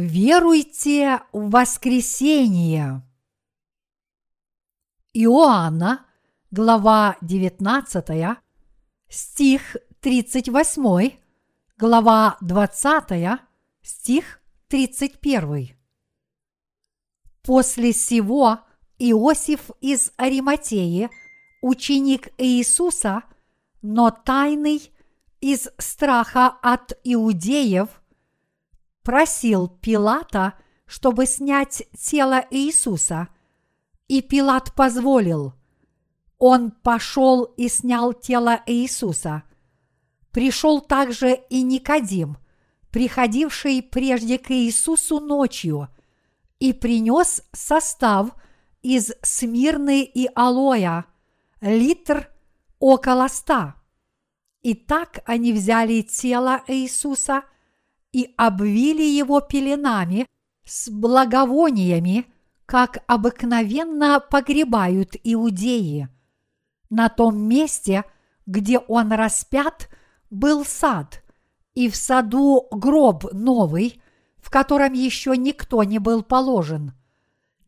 Веруйте 0.00 1.20
в 1.30 1.50
воскресение. 1.50 3.02
Иоанна, 5.12 6.06
глава 6.50 7.18
19, 7.20 8.38
стих 9.10 9.76
38, 10.00 11.18
глава 11.76 12.38
20, 12.40 13.40
стих 13.82 14.40
31. 14.68 15.76
После 17.42 17.92
сего 17.92 18.60
Иосиф 18.98 19.70
из 19.82 20.12
Ариматеи, 20.16 21.10
ученик 21.60 22.28
Иисуса, 22.38 23.24
но 23.82 24.10
тайный 24.10 24.90
из 25.42 25.68
страха 25.76 26.46
от 26.62 26.98
иудеев, 27.04 27.99
просил 29.02 29.68
Пилата, 29.68 30.54
чтобы 30.86 31.26
снять 31.26 31.82
тело 31.96 32.44
Иисуса, 32.50 33.28
и 34.08 34.22
Пилат 34.22 34.74
позволил. 34.74 35.54
Он 36.38 36.70
пошел 36.70 37.44
и 37.44 37.68
снял 37.68 38.12
тело 38.12 38.60
Иисуса. 38.66 39.44
Пришел 40.32 40.80
также 40.80 41.34
и 41.48 41.62
Никодим, 41.62 42.38
приходивший 42.90 43.82
прежде 43.82 44.38
к 44.38 44.50
Иисусу 44.50 45.20
ночью, 45.20 45.88
и 46.58 46.72
принес 46.72 47.42
состав 47.52 48.30
из 48.82 49.12
смирны 49.22 50.02
и 50.02 50.28
алоя, 50.34 51.06
литр 51.60 52.30
около 52.78 53.28
ста. 53.28 53.76
И 54.62 54.74
так 54.74 55.20
они 55.26 55.52
взяли 55.52 56.02
тело 56.02 56.62
Иисуса 56.66 57.44
и 58.12 58.34
обвили 58.36 59.02
его 59.02 59.40
пеленами 59.40 60.26
с 60.64 60.88
благовониями, 60.88 62.26
как 62.66 63.02
обыкновенно 63.06 64.20
погребают 64.20 65.16
иудеи. 65.22 66.08
На 66.88 67.08
том 67.08 67.40
месте, 67.40 68.04
где 68.46 68.78
он 68.78 69.12
распят, 69.12 69.88
был 70.30 70.64
сад, 70.64 71.22
и 71.74 71.88
в 71.88 71.96
саду 71.96 72.68
гроб 72.70 73.32
новый, 73.32 74.00
в 74.38 74.50
котором 74.50 74.92
еще 74.92 75.36
никто 75.36 75.82
не 75.84 75.98
был 75.98 76.22
положен. 76.22 76.92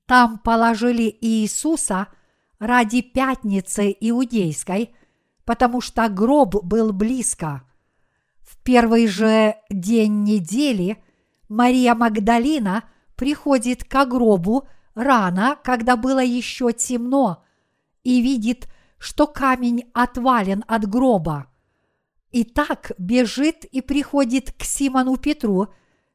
Там 0.06 0.38
положили 0.38 1.16
Иисуса 1.20 2.08
ради 2.58 3.02
пятницы 3.02 3.94
иудейской, 4.00 4.94
потому 5.44 5.80
что 5.80 6.08
гроб 6.08 6.64
был 6.64 6.92
близко– 6.92 7.62
первый 8.64 9.06
же 9.06 9.56
день 9.70 10.24
недели 10.24 11.02
Мария 11.48 11.94
Магдалина 11.94 12.84
приходит 13.16 13.84
к 13.84 14.04
гробу 14.06 14.68
рано, 14.94 15.58
когда 15.62 15.96
было 15.96 16.22
еще 16.22 16.72
темно, 16.72 17.44
и 18.04 18.20
видит, 18.20 18.68
что 18.98 19.26
камень 19.26 19.90
отвален 19.92 20.64
от 20.66 20.88
гроба. 20.88 21.46
И 22.30 22.44
так 22.44 22.92
бежит 22.98 23.64
и 23.64 23.80
приходит 23.80 24.52
к 24.52 24.64
Симону 24.64 25.16
Петру 25.16 25.68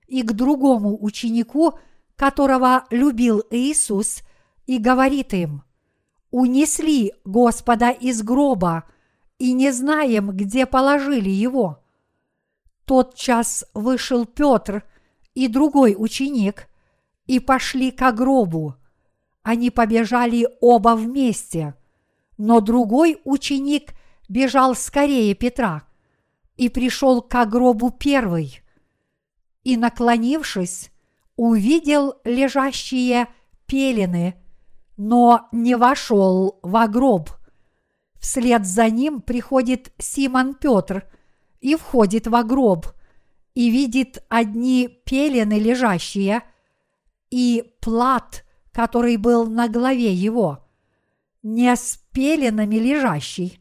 и 0.07 0.23
к 0.23 0.33
другому 0.33 0.97
ученику, 1.01 1.77
которого 2.15 2.85
любил 2.89 3.43
Иисус, 3.51 4.23
и 4.65 4.79
говорит 4.79 5.33
им, 5.33 5.63
«Унесли 6.31 7.13
Господа 7.23 7.91
из 7.91 8.21
гроба, 8.23 8.83
и 9.37 9.53
не 9.53 9.71
знаем, 9.71 10.31
где 10.31 10.65
положили 10.65 11.29
его» 11.29 11.83
тот 12.87 13.15
час 13.15 13.65
вышел 13.73 14.25
Петр 14.25 14.85
и 15.35 15.49
другой 15.49 15.95
ученик 15.97 16.69
и 17.25 17.41
пошли 17.41 17.91
к 17.91 18.11
гробу. 18.13 18.75
Они 19.43 19.69
побежали 19.69 20.47
оба 20.61 20.95
вместе, 20.95 21.75
но 22.37 22.61
другой 22.61 23.19
ученик 23.25 23.91
бежал 24.29 24.73
скорее 24.73 25.35
Петра 25.35 25.83
и 26.55 26.69
пришел 26.69 27.21
к 27.21 27.45
гробу 27.45 27.91
первый. 27.91 28.61
И, 29.65 29.75
наклонившись, 29.75 30.89
увидел 31.35 32.15
лежащие 32.23 33.27
пелены, 33.65 34.35
но 34.95 35.49
не 35.51 35.75
вошел 35.75 36.57
в 36.63 36.87
гроб. 36.87 37.31
Вслед 38.17 38.65
за 38.65 38.89
ним 38.89 39.19
приходит 39.21 39.91
Симон 39.97 40.55
Петр– 40.55 41.05
и 41.67 41.75
входит 41.75 42.27
в 42.27 42.43
гроб 42.43 42.87
и 43.53 43.69
видит 43.69 44.23
одни 44.29 44.87
пелены 44.87 45.59
лежащие 45.59 46.43
и 47.29 47.73
плат, 47.81 48.45
который 48.71 49.17
был 49.17 49.47
на 49.47 49.67
голове 49.67 50.13
его, 50.13 50.65
не 51.43 51.75
с 51.75 51.99
пеленами 52.13 52.77
лежащий, 52.77 53.59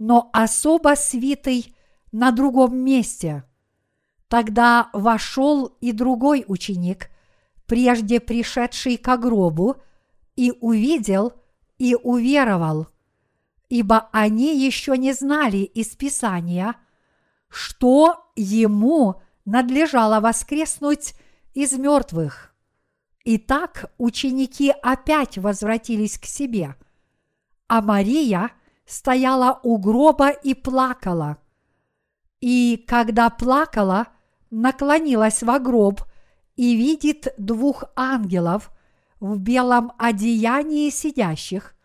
но 0.00 0.30
особо 0.32 0.96
свитый 0.96 1.76
на 2.10 2.32
другом 2.32 2.76
месте. 2.76 3.44
Тогда 4.26 4.90
вошел 4.92 5.66
и 5.80 5.92
другой 5.92 6.44
ученик, 6.48 7.08
прежде 7.66 8.18
пришедший 8.18 8.96
к 8.96 9.16
гробу, 9.16 9.76
и 10.34 10.52
увидел 10.60 11.34
и 11.78 11.94
уверовал, 11.94 12.88
ибо 13.68 14.08
они 14.10 14.58
еще 14.58 14.98
не 14.98 15.12
знали 15.12 15.58
из 15.58 15.94
Писания– 15.94 16.74
что 17.54 18.26
ему 18.34 19.22
надлежало 19.44 20.18
воскреснуть 20.18 21.14
из 21.54 21.72
мертвых. 21.74 22.52
Итак, 23.24 23.92
ученики 23.96 24.74
опять 24.82 25.38
возвратились 25.38 26.18
к 26.18 26.24
себе, 26.24 26.74
а 27.68 27.80
Мария 27.80 28.50
стояла 28.86 29.60
у 29.62 29.78
гроба 29.78 30.30
и 30.30 30.54
плакала. 30.54 31.38
И 32.40 32.84
когда 32.88 33.30
плакала, 33.30 34.08
наклонилась 34.50 35.44
во 35.44 35.60
гроб 35.60 36.02
и 36.56 36.74
видит 36.74 37.34
двух 37.38 37.84
ангелов 37.94 38.72
в 39.20 39.38
белом 39.38 39.92
одеянии 39.96 40.90
сидящих, 40.90 41.76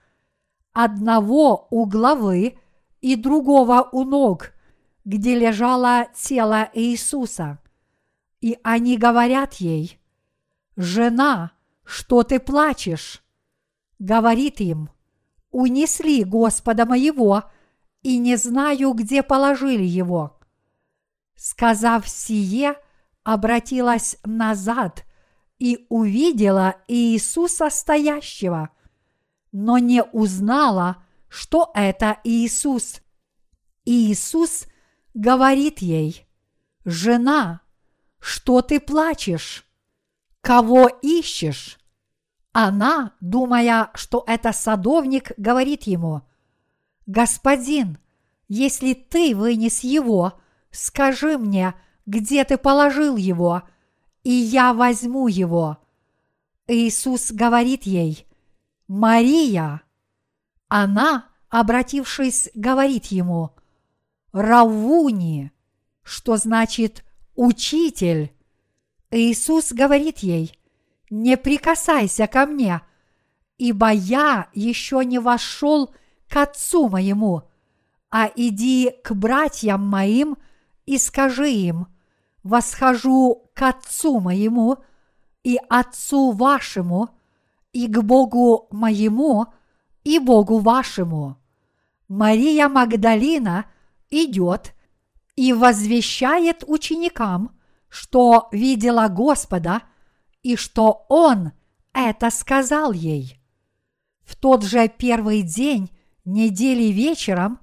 одного 0.74 1.68
у 1.69 1.86
главы 1.86 2.57
и 3.01 3.16
другого 3.16 3.88
у 3.91 4.03
ног– 4.03 4.51
где 5.05 5.37
лежало 5.37 6.07
тело 6.15 6.69
Иисуса. 6.73 7.59
И 8.41 8.57
они 8.63 8.97
говорят 8.97 9.55
ей, 9.55 9.99
«Жена, 10.75 11.51
что 11.83 12.23
ты 12.23 12.39
плачешь?» 12.39 13.23
Говорит 13.97 14.61
им, 14.61 14.89
«Унесли 15.51 16.23
Господа 16.23 16.85
моего, 16.85 17.43
и 18.01 18.17
не 18.17 18.38
знаю, 18.38 18.93
где 18.93 19.23
положили 19.23 19.83
его». 19.83 20.39
Сказав 21.35 22.07
сие, 22.07 22.75
обратилась 23.23 24.17
назад 24.23 25.05
и 25.57 25.85
увидела 25.89 26.77
Иисуса 26.88 27.69
стоящего, 27.69 28.69
но 29.51 29.77
не 29.77 30.03
узнала, 30.03 31.03
что 31.27 31.71
это 31.73 32.19
Иисус. 32.23 33.01
Иисус– 33.85 34.65
говорит 35.19 35.80
ей, 35.80 36.25
«Жена, 36.85 37.59
что 38.19 38.62
ты 38.62 38.80
плачешь? 38.80 39.66
Кого 40.40 40.88
ищешь?» 40.88 41.78
Она, 42.53 43.13
думая, 43.19 43.92
что 43.95 44.24
это 44.25 44.54
садовник, 44.54 45.33
говорит 45.36 45.83
ему, 45.83 46.21
«Господин, 47.06 47.98
если 48.48 48.94
ты 48.94 49.36
вынес 49.36 49.81
его, 49.81 50.39
скажи 50.71 51.38
мне, 51.38 51.75
где 52.06 52.45
ты 52.45 52.57
положил 52.57 53.18
его, 53.18 53.63
и 54.24 54.31
я 54.31 54.74
возьму 54.74 55.27
его». 55.27 55.80
Иисус 56.65 57.31
говорит 57.31 57.83
ей, 57.83 58.25
«Мария». 58.88 59.81
Она, 60.69 61.25
обратившись, 61.50 62.50
говорит 62.56 63.07
ему, 63.07 63.58
Равуни, 64.31 65.51
что 66.03 66.37
значит 66.37 67.03
учитель. 67.35 68.33
Иисус 69.11 69.71
говорит 69.71 70.19
ей, 70.19 70.57
не 71.09 71.35
прикасайся 71.35 72.27
ко 72.27 72.45
мне, 72.45 72.81
ибо 73.57 73.89
я 73.89 74.47
еще 74.53 75.03
не 75.03 75.17
вошел 75.19 75.93
к 76.27 76.37
отцу 76.37 76.89
моему, 76.89 77.43
а 78.11 78.29
иди 78.35 78.91
к 79.03 79.13
братьям 79.13 79.87
моим 79.87 80.37
и 80.85 80.99
скажи 80.99 81.49
им, 81.49 81.87
восхожу 82.43 83.49
к 83.55 83.63
отцу 83.63 84.19
моему 84.19 84.77
и 85.43 85.59
отцу 85.69 86.31
вашему, 86.31 87.09
и 87.73 87.87
к 87.87 88.01
Богу 88.01 88.67
моему 88.69 89.47
и 90.03 90.19
Богу 90.19 90.59
вашему. 90.59 91.37
Мария 92.07 92.69
Магдалина– 92.69 93.65
идет 94.11 94.73
и 95.35 95.53
возвещает 95.53 96.63
ученикам, 96.67 97.57
что 97.89 98.50
видела 98.51 99.07
Господа 99.07 99.83
и 100.44 100.56
что 100.56 101.06
он 101.09 101.51
это 101.94 102.29
сказал 102.29 102.91
ей. 102.91 103.39
В 104.23 104.35
тот 104.35 104.63
же 104.63 104.88
первый 104.88 105.41
день 105.41 105.89
недели 106.23 106.91
вечером, 106.91 107.59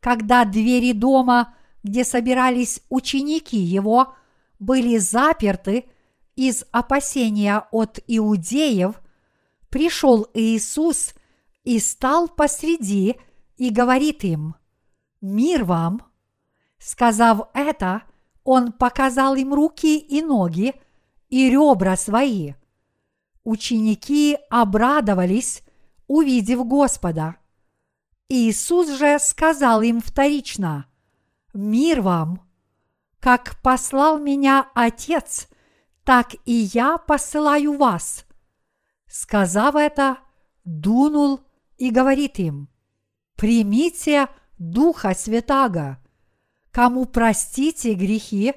когда 0.00 0.44
двери 0.44 0.92
дома, 0.92 1.54
где 1.82 2.04
собирались 2.04 2.82
ученики 2.88 3.56
его, 3.56 4.14
были 4.58 4.98
заперты 4.98 5.86
из 6.36 6.64
опасения 6.72 7.66
от 7.70 7.98
иудеев, 8.06 9.00
пришел 9.70 10.26
Иисус 10.34 11.14
и 11.64 11.78
стал 11.78 12.28
посреди 12.28 13.16
и 13.56 13.70
говорит 13.70 14.24
им, 14.24 14.56
«Мир 15.20 15.64
вам!» 15.64 16.02
Сказав 16.78 17.50
это, 17.52 18.02
он 18.42 18.72
показал 18.72 19.34
им 19.34 19.52
руки 19.52 19.98
и 19.98 20.22
ноги 20.22 20.74
и 21.28 21.50
ребра 21.50 21.96
свои. 21.96 22.54
Ученики 23.44 24.38
обрадовались, 24.48 25.62
увидев 26.06 26.66
Господа. 26.66 27.36
Иисус 28.28 28.88
же 28.96 29.18
сказал 29.18 29.82
им 29.82 30.00
вторично, 30.00 30.86
«Мир 31.52 32.00
вам! 32.00 32.48
Как 33.18 33.60
послал 33.62 34.18
меня 34.18 34.70
Отец, 34.74 35.48
так 36.04 36.34
и 36.46 36.52
я 36.52 36.96
посылаю 36.96 37.76
вас». 37.76 38.24
Сказав 39.06 39.74
это, 39.74 40.18
дунул 40.64 41.40
и 41.76 41.90
говорит 41.90 42.38
им, 42.38 42.68
«Примите 43.36 44.28
Духа 44.60 45.14
Святаго. 45.14 45.96
Кому 46.70 47.06
простите 47.06 47.94
грехи, 47.94 48.52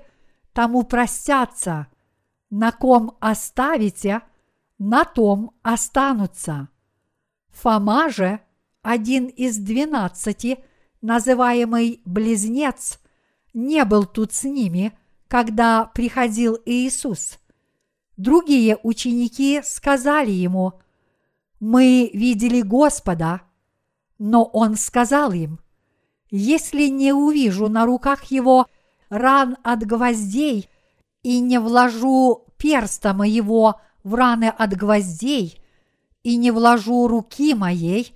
тому 0.51 0.83
простятся, 0.83 1.87
на 2.49 2.73
ком 2.73 3.15
оставите, 3.21 4.21
на 4.77 5.05
том 5.05 5.55
останутся». 5.63 6.67
Фома 7.51 8.09
же, 8.09 8.41
один 8.81 9.27
из 9.27 9.57
двенадцати, 9.57 10.59
называемый 11.01 12.01
Близнец, 12.03 12.99
не 13.53 13.85
был 13.85 14.05
тут 14.05 14.33
с 14.33 14.43
ними, 14.43 14.91
когда 15.29 15.85
приходил 15.85 16.57
Иисус. 16.65 17.39
Другие 18.17 18.77
ученики 18.83 19.61
сказали 19.63 20.31
ему, 20.31 20.81
«Мы 21.61 22.11
видели 22.13 22.61
Господа», 22.61 23.43
но 24.17 24.43
он 24.43 24.75
сказал 24.75 25.31
им, 25.31 25.59
«Если 26.35 26.87
не 26.87 27.13
увижу 27.13 27.69
на 27.69 27.85
руках 27.85 28.23
его 28.31 28.65
ран 29.09 29.55
от 29.61 29.85
гвоздей 29.85 30.67
и 31.21 31.39
не 31.39 31.59
вложу 31.59 32.47
перста 32.57 33.13
моего 33.13 33.79
в 34.03 34.15
раны 34.15 34.45
от 34.45 34.75
гвоздей 34.75 35.61
и 36.23 36.35
не 36.35 36.49
вложу 36.49 37.07
руки 37.07 37.53
моей 37.53 38.15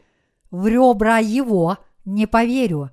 в 0.50 0.66
ребра 0.66 1.20
его, 1.20 1.78
не 2.06 2.26
поверю». 2.26 2.90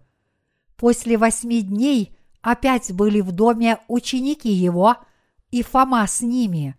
После 0.77 1.17
восьми 1.17 1.63
дней 1.63 2.15
опять 2.43 2.93
были 2.93 3.23
в 3.23 3.33
доме 3.33 3.79
ученики 3.89 4.51
его, 4.51 4.99
и 5.51 5.63
Фома 5.63 6.07
с 6.07 6.21
ними. 6.21 6.77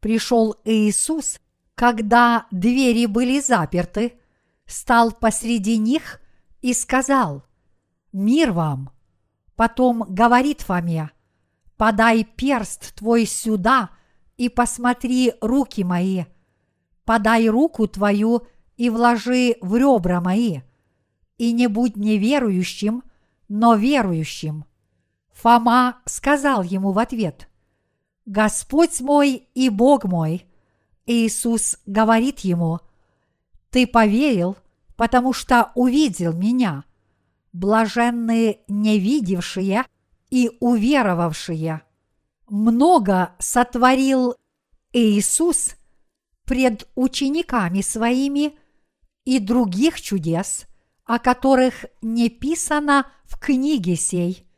Пришел 0.00 0.56
Иисус, 0.64 1.40
когда 1.74 2.46
двери 2.50 3.06
были 3.06 3.40
заперты, 3.40 4.18
стал 4.66 5.12
посреди 5.12 5.78
них 5.78 6.20
и 6.60 6.74
сказал, 6.74 7.47
«Мир 8.12 8.52
вам!» 8.52 8.90
Потом 9.56 10.04
говорит 10.08 10.60
Фоме, 10.60 11.10
«Подай 11.76 12.24
перст 12.24 12.94
твой 12.94 13.26
сюда 13.26 13.90
и 14.36 14.48
посмотри 14.48 15.32
руки 15.40 15.82
мои. 15.82 16.24
Подай 17.04 17.48
руку 17.48 17.88
твою 17.88 18.46
и 18.76 18.88
вложи 18.88 19.56
в 19.60 19.76
ребра 19.76 20.20
мои. 20.20 20.60
И 21.38 21.52
не 21.52 21.66
будь 21.66 21.96
неверующим, 21.96 23.02
но 23.48 23.74
верующим». 23.74 24.64
Фома 25.32 25.98
сказал 26.04 26.62
ему 26.62 26.92
в 26.92 26.98
ответ, 26.98 27.48
«Господь 28.26 29.00
мой 29.00 29.48
и 29.54 29.70
Бог 29.70 30.04
мой». 30.04 30.46
Иисус 31.06 31.78
говорит 31.86 32.40
ему, 32.40 32.80
«Ты 33.70 33.86
поверил, 33.86 34.56
потому 34.96 35.32
что 35.32 35.72
увидел 35.74 36.32
меня. 36.32 36.84
Блаженные 37.52 38.60
невидевшие 38.68 39.84
и 40.30 40.50
уверовавшие». 40.60 41.82
Много 42.48 43.34
сотворил 43.38 44.34
Иисус 44.92 45.74
пред 46.44 46.88
учениками 46.94 47.82
своими 47.82 48.58
и 49.24 49.38
других 49.38 50.00
чудес, 50.00 50.66
о 51.04 51.18
которых 51.18 51.84
не 52.00 52.30
писано 52.30 53.06
в 53.24 53.38
книге 53.38 53.96
сей– 53.96 54.44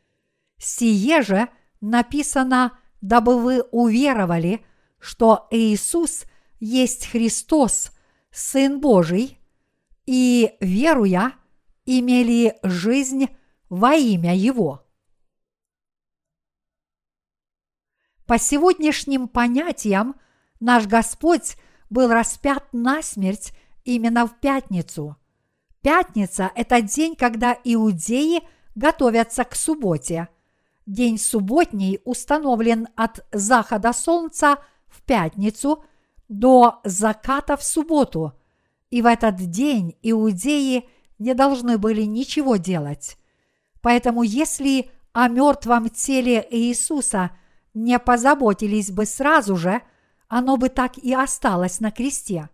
Сие 0.61 1.23
же 1.23 1.49
написано, 1.81 2.77
дабы 3.01 3.41
вы 3.41 3.63
уверовали, 3.71 4.63
что 4.99 5.47
Иисус 5.49 6.25
есть 6.59 7.07
Христос, 7.07 7.91
Сын 8.29 8.79
Божий, 8.79 9.39
и, 10.05 10.51
веруя, 10.59 11.33
имели 11.85 12.57
жизнь 12.63 13.27
во 13.69 13.93
имя 13.93 14.35
Его. 14.35 14.85
По 18.25 18.37
сегодняшним 18.37 19.27
понятиям 19.27 20.15
наш 20.59 20.87
Господь 20.87 21.57
был 21.89 22.09
распят 22.09 22.71
на 22.71 23.01
смерть 23.01 23.53
именно 23.83 24.25
в 24.27 24.39
пятницу. 24.39 25.17
Пятница– 25.81 26.51
это 26.55 26.81
день, 26.81 27.15
когда 27.15 27.57
иудеи 27.63 28.41
готовятся 28.75 29.43
к 29.43 29.55
субботе– 29.55 30.27
День 30.85 31.19
субботний 31.19 31.99
установлен 32.05 32.87
от 32.95 33.25
захода 33.31 33.93
солнца 33.93 34.57
в 34.87 35.01
пятницу 35.03 35.83
до 36.27 36.81
заката 36.83 37.55
в 37.55 37.63
субботу, 37.63 38.33
и 38.89 39.01
в 39.01 39.05
этот 39.05 39.35
день 39.35 39.97
иудеи 40.01 40.89
не 41.21 41.33
должны 41.33 41.77
были 41.77 42.01
ничего 42.01 42.55
делать. 42.57 43.17
Поэтому 43.81 44.23
если 44.23 44.91
о 45.13 45.27
мертвом 45.27 45.89
теле 45.89 46.45
Иисуса 46.49 47.31
не 47.73 47.97
позаботились 47.99 48.91
бы 48.91 49.05
сразу 49.05 49.55
же, 49.55 49.81
оно 50.27 50.57
бы 50.57 50.69
так 50.69 50.97
и 50.97 51.13
осталось 51.13 51.79
на 51.79 51.91
кресте. 51.91 52.49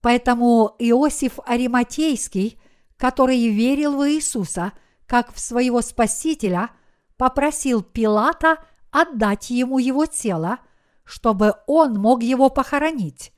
Поэтому 0.00 0.74
Иосиф 0.78 1.38
Ариматейский, 1.44 2.58
который 2.96 3.48
верил 3.48 3.96
в 3.96 4.08
Иисуса 4.08 4.72
как 5.06 5.32
в 5.32 5.40
своего 5.40 5.80
Спасителя– 5.80 6.70
попросил 7.22 7.82
Пилата 7.84 8.56
отдать 8.90 9.50
ему 9.50 9.78
его 9.78 10.06
тело, 10.06 10.58
чтобы 11.04 11.54
он 11.68 11.94
мог 11.94 12.20
его 12.24 12.50
похоронить. 12.50 13.32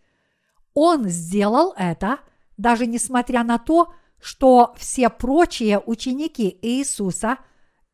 Он 0.72 1.06
сделал 1.10 1.74
это, 1.76 2.20
даже 2.56 2.86
несмотря 2.86 3.44
на 3.44 3.58
то, 3.58 3.84
что 3.84 3.94
все 4.76 5.10
прочие 5.10 5.80
ученики 5.84 6.58
Иисуса 6.62 7.38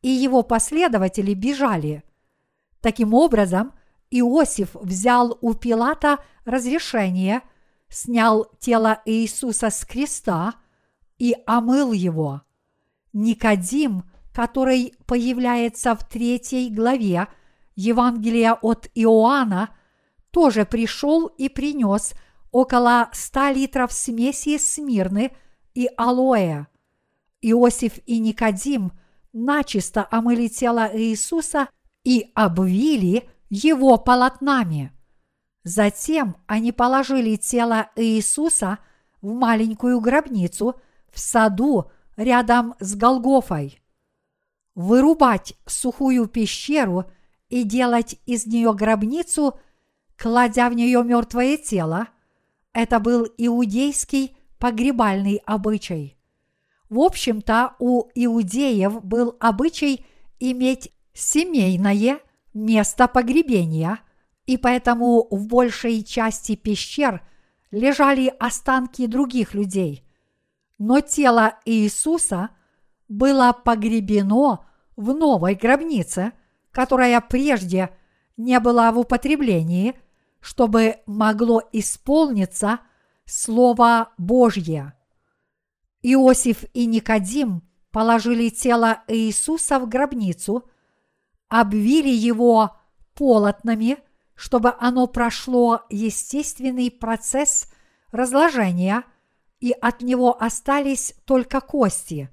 и 0.01 0.09
его 0.09 0.43
последователи 0.43 1.33
бежали. 1.33 2.03
Таким 2.79 3.13
образом, 3.13 3.73
Иосиф 4.09 4.75
взял 4.75 5.37
у 5.41 5.53
Пилата 5.53 6.19
разрешение, 6.45 7.41
снял 7.89 8.49
тело 8.59 9.01
Иисуса 9.05 9.69
с 9.69 9.85
креста 9.85 10.53
и 11.17 11.35
омыл 11.45 11.91
его. 11.91 12.41
Никодим 13.13 14.03
который 14.33 14.93
появляется 15.05 15.95
в 15.95 16.07
третьей 16.07 16.69
главе 16.69 17.27
Евангелия 17.75 18.53
от 18.53 18.89
Иоанна, 18.95 19.75
тоже 20.31 20.65
пришел 20.65 21.27
и 21.27 21.49
принес 21.49 22.13
около 22.51 23.09
ста 23.13 23.51
литров 23.51 23.91
смеси 23.91 24.57
смирны 24.57 25.31
и 25.73 25.89
алоэ. 25.97 26.67
Иосиф 27.41 27.99
и 28.05 28.19
Никодим 28.19 28.91
начисто 29.33 30.07
омыли 30.11 30.47
тело 30.47 30.89
Иисуса 30.93 31.69
и 32.03 32.31
обвили 32.35 33.29
его 33.49 33.97
полотнами. 33.97 34.91
Затем 35.63 36.37
они 36.47 36.71
положили 36.71 37.35
тело 37.35 37.89
Иисуса 37.95 38.79
в 39.21 39.33
маленькую 39.33 39.99
гробницу 39.99 40.75
в 41.11 41.19
саду 41.19 41.91
рядом 42.15 42.75
с 42.79 42.95
Голгофой 42.95 43.81
вырубать 44.75 45.53
сухую 45.65 46.27
пещеру 46.27 47.05
и 47.49 47.63
делать 47.63 48.19
из 48.25 48.45
нее 48.45 48.73
гробницу, 48.73 49.59
кладя 50.17 50.69
в 50.69 50.73
нее 50.73 51.03
мертвое 51.03 51.57
тело, 51.57 52.07
это 52.73 52.99
был 52.99 53.27
иудейский 53.37 54.37
погребальный 54.61 55.41
обычай. 55.45 56.15
В 56.87 56.99
общем-то, 56.99 57.75
у 57.79 58.09
иудеев 58.13 59.03
был 59.03 59.35
обычай 59.39 60.05
иметь 60.39 60.91
семейное 61.13 62.19
место 62.53 63.07
погребения, 63.07 63.99
и 64.45 64.57
поэтому 64.57 65.27
в 65.31 65.47
большей 65.47 66.03
части 66.03 66.55
пещер 66.55 67.25
лежали 67.71 68.31
останки 68.39 69.07
других 69.07 69.55
людей. 69.55 70.05
Но 70.77 70.99
тело 70.99 71.55
Иисуса 71.65 72.49
было 73.09 73.53
погребено 73.53 74.65
в 74.95 75.13
новой 75.13 75.55
гробнице, 75.55 76.33
которая 76.71 77.19
прежде 77.19 77.89
не 78.37 78.59
была 78.59 78.91
в 78.91 78.99
употреблении, 78.99 79.95
чтобы 80.39 80.97
могло 81.07 81.63
исполниться 81.71 82.79
Слово 83.31 84.11
Божье. 84.17 84.93
Иосиф 86.01 86.65
и 86.73 86.85
Никодим 86.85 87.63
положили 87.91 88.49
тело 88.49 89.03
Иисуса 89.07 89.79
в 89.79 89.87
гробницу, 89.87 90.69
обвили 91.47 92.09
его 92.09 92.75
полотнами, 93.13 93.99
чтобы 94.35 94.75
оно 94.77 95.07
прошло 95.07 95.83
естественный 95.89 96.91
процесс 96.91 97.71
разложения, 98.11 99.05
и 99.61 99.71
от 99.71 100.01
него 100.01 100.35
остались 100.37 101.15
только 101.23 101.61
кости. 101.61 102.29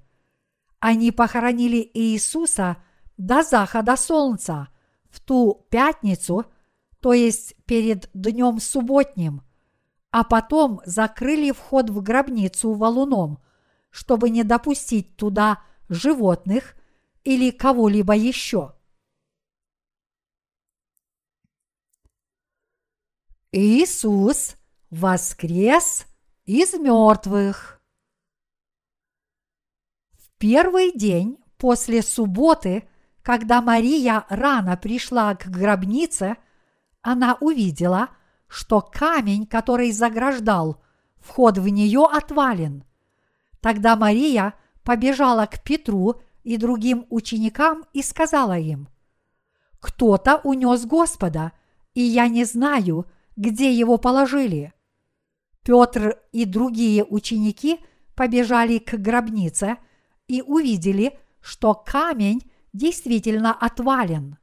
Они 0.79 1.13
похоронили 1.13 1.89
Иисуса 1.93 2.75
до 3.15 3.43
захода 3.43 3.95
солнца 3.95 4.67
в 5.09 5.21
ту 5.21 5.65
пятницу, 5.69 6.45
то 6.99 7.13
есть 7.13 7.55
перед 7.65 8.09
днем 8.13 8.59
субботним, 8.59 9.43
а 10.11 10.23
потом 10.23 10.81
закрыли 10.85 11.51
вход 11.51 11.89
в 11.89 12.01
гробницу 12.01 12.73
валуном, 12.73 13.39
чтобы 13.89 14.29
не 14.29 14.43
допустить 14.43 15.15
туда 15.15 15.63
животных 15.87 16.75
или 17.23 17.51
кого-либо 17.51 18.15
еще. 18.15 18.75
Иисус 23.51 24.55
воскрес 24.89 26.05
из 26.45 26.73
мертвых. 26.73 27.81
В 30.11 30.29
первый 30.37 30.91
день 30.91 31.37
после 31.57 32.01
субботы, 32.01 32.87
когда 33.23 33.61
Мария 33.61 34.25
рано 34.29 34.77
пришла 34.77 35.35
к 35.35 35.47
гробнице, 35.47 36.37
она 37.01 37.37
увидела, 37.39 38.09
что 38.49 38.81
камень, 38.81 39.45
который 39.45 39.91
заграждал 39.91 40.81
вход 41.17 41.57
в 41.57 41.67
нее, 41.69 42.05
отвален. 42.11 42.83
Тогда 43.61 43.95
Мария 43.95 44.55
побежала 44.83 45.45
к 45.45 45.63
Петру 45.63 46.15
и 46.43 46.57
другим 46.57 47.05
ученикам 47.09 47.85
и 47.93 48.01
сказала 48.01 48.57
им, 48.57 48.89
«Кто-то 49.79 50.41
унес 50.43 50.85
Господа, 50.85 51.53
и 51.93 52.01
я 52.01 52.27
не 52.27 52.43
знаю, 52.43 53.05
где 53.35 53.71
его 53.71 53.97
положили. 53.97 54.73
Петр 55.63 56.17
и 56.31 56.45
другие 56.45 57.05
ученики 57.05 57.79
побежали 58.15 58.79
к 58.79 58.95
гробнице 58.95 59.77
и 60.27 60.41
увидели, 60.41 61.17
что 61.41 61.73
камень 61.73 62.41
действительно 62.73 63.53
отвален. 63.53 64.37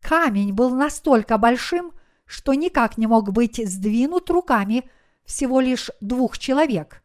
Камень 0.00 0.52
был 0.52 0.70
настолько 0.74 1.38
большим, 1.38 1.92
что 2.30 2.54
никак 2.54 2.96
не 2.96 3.06
мог 3.06 3.32
быть 3.32 3.56
сдвинут 3.56 4.30
руками 4.30 4.88
всего 5.24 5.60
лишь 5.60 5.90
двух 6.00 6.38
человек. 6.38 7.02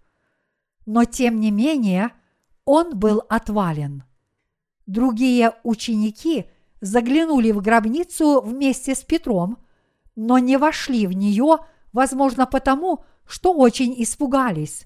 Но 0.85 1.05
тем 1.05 1.39
не 1.39 1.51
менее 1.51 2.11
он 2.63 2.97
был 2.97 3.23
отвален. 3.29 4.03
Другие 4.85 5.53
ученики 5.63 6.45
заглянули 6.79 7.51
в 7.51 7.61
гробницу 7.61 8.41
вместе 8.41 8.93
с 8.93 9.01
Петром 9.01 9.57
но 10.15 10.37
не 10.37 10.57
вошли 10.57 11.07
в 11.07 11.13
нее, 11.13 11.57
возможно, 11.93 12.45
потому, 12.45 13.03
что 13.25 13.53
очень 13.53 13.93
испугались. 14.01 14.85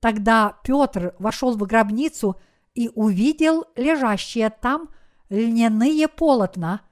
Тогда 0.00 0.56
Петр 0.62 1.14
вошел 1.18 1.56
в 1.56 1.62
гробницу 1.62 2.40
и 2.74 2.90
увидел 2.94 3.64
лежащие 3.76 4.50
там 4.50 4.88
льняные 5.28 6.08
полотна, 6.08 6.82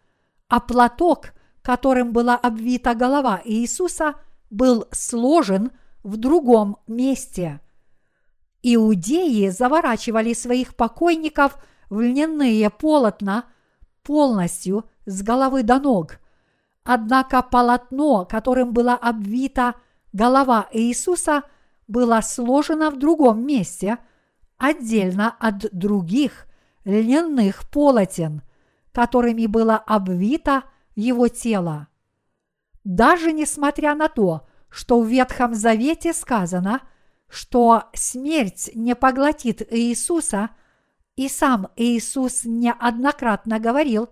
а 0.49 0.61
платок, 0.61 1.33
которым 1.65 2.13
была 2.13 2.37
обвита 2.37 2.95
голова 2.95 3.41
Иисуса, 3.45 4.15
был 4.51 4.87
сложен 4.93 5.73
в 6.05 6.17
другом 6.17 6.77
месте. 6.87 7.61
Иудеи 8.63 9.49
заворачивали 9.49 10.33
своих 10.35 10.77
покойников 10.77 11.59
в 11.91 12.01
льняные 12.01 12.71
полотна 12.71 13.47
полностью 14.05 14.85
с 15.07 15.23
головы 15.23 15.65
до 15.65 15.81
ног– 15.81 16.21
Однако 16.85 17.43
полотно, 17.43 18.27
которым 18.27 18.73
была 18.73 18.95
обвита 18.95 19.75
голова 20.13 20.69
Иисуса, 20.71 21.43
было 21.89 22.21
сложено 22.21 22.91
в 22.91 22.99
другом 22.99 23.45
месте, 23.47 23.99
отдельно 24.59 25.35
от 25.39 25.71
других 25.73 26.47
льняных 26.85 27.69
полотен, 27.71 28.43
которыми 28.93 29.47
было 29.47 29.77
обвито 29.77 30.65
его 30.95 31.29
тело. 31.29 31.89
Даже 32.85 33.33
несмотря 33.33 33.95
на 33.95 34.09
то, 34.09 34.47
что 34.69 35.01
в 35.01 35.07
Ветхом 35.07 35.55
Завете 35.55 36.13
сказано, 36.13 36.83
что 37.29 37.85
смерть 37.95 38.71
не 38.75 38.95
поглотит 38.95 39.63
Иисуса, 39.73 40.51
и 41.17 41.29
сам 41.29 41.69
Иисус 41.77 42.45
неоднократно 42.45 43.59
говорил, 43.61 44.09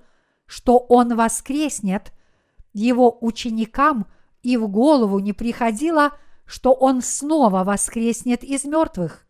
что 0.47 0.79
Он 0.79 1.17
воскреснет– 1.17 2.13
его 2.73 3.19
ученикам 3.21 4.07
и 4.43 4.57
в 4.57 4.69
голову 4.69 5.19
не 5.19 5.33
приходило, 5.33 6.13
что 6.45 6.73
он 6.73 7.03
снова 7.03 7.65
воскреснет 7.65 8.43
из 8.43 8.65
мертвых. 8.65 9.27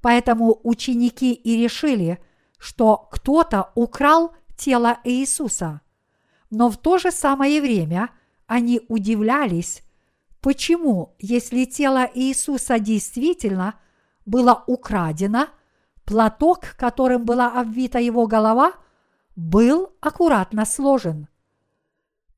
Поэтому 0.00 0.60
ученики 0.62 1.32
и 1.32 1.62
решили, 1.62 2.22
что 2.58 3.08
кто-то 3.10 3.70
украл 3.74 4.34
тело 4.56 4.98
Иисуса. 5.04 5.80
Но 6.50 6.70
в 6.70 6.76
то 6.76 6.98
же 6.98 7.10
самое 7.10 7.60
время 7.60 8.10
они 8.46 8.80
удивлялись, 8.88 9.82
почему, 10.40 11.14
если 11.18 11.64
тело 11.64 12.08
Иисуса 12.14 12.78
действительно 12.78 13.74
было 14.26 14.64
украдено, 14.66 15.48
платок, 16.04 16.74
которым 16.76 17.24
была 17.24 17.58
обвита 17.60 17.98
его 17.98 18.26
голова, 18.26 18.72
был 19.36 19.92
аккуратно 20.00 20.64
сложен– 20.64 21.28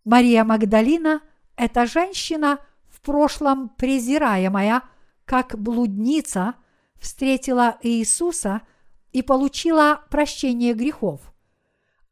Мария 0.07 0.45
Магдалина– 0.45 1.21
это 1.57 1.85
женщина, 1.85 2.61
в 2.89 3.01
прошлом 3.01 3.71
презираемая, 3.71 4.83
как 5.25 5.59
блудница, 5.59 6.55
встретила 7.01 7.77
Иисуса 7.83 8.63
и 9.11 9.21
получила 9.23 10.03
прощение 10.09 10.75
грехов. 10.75 11.21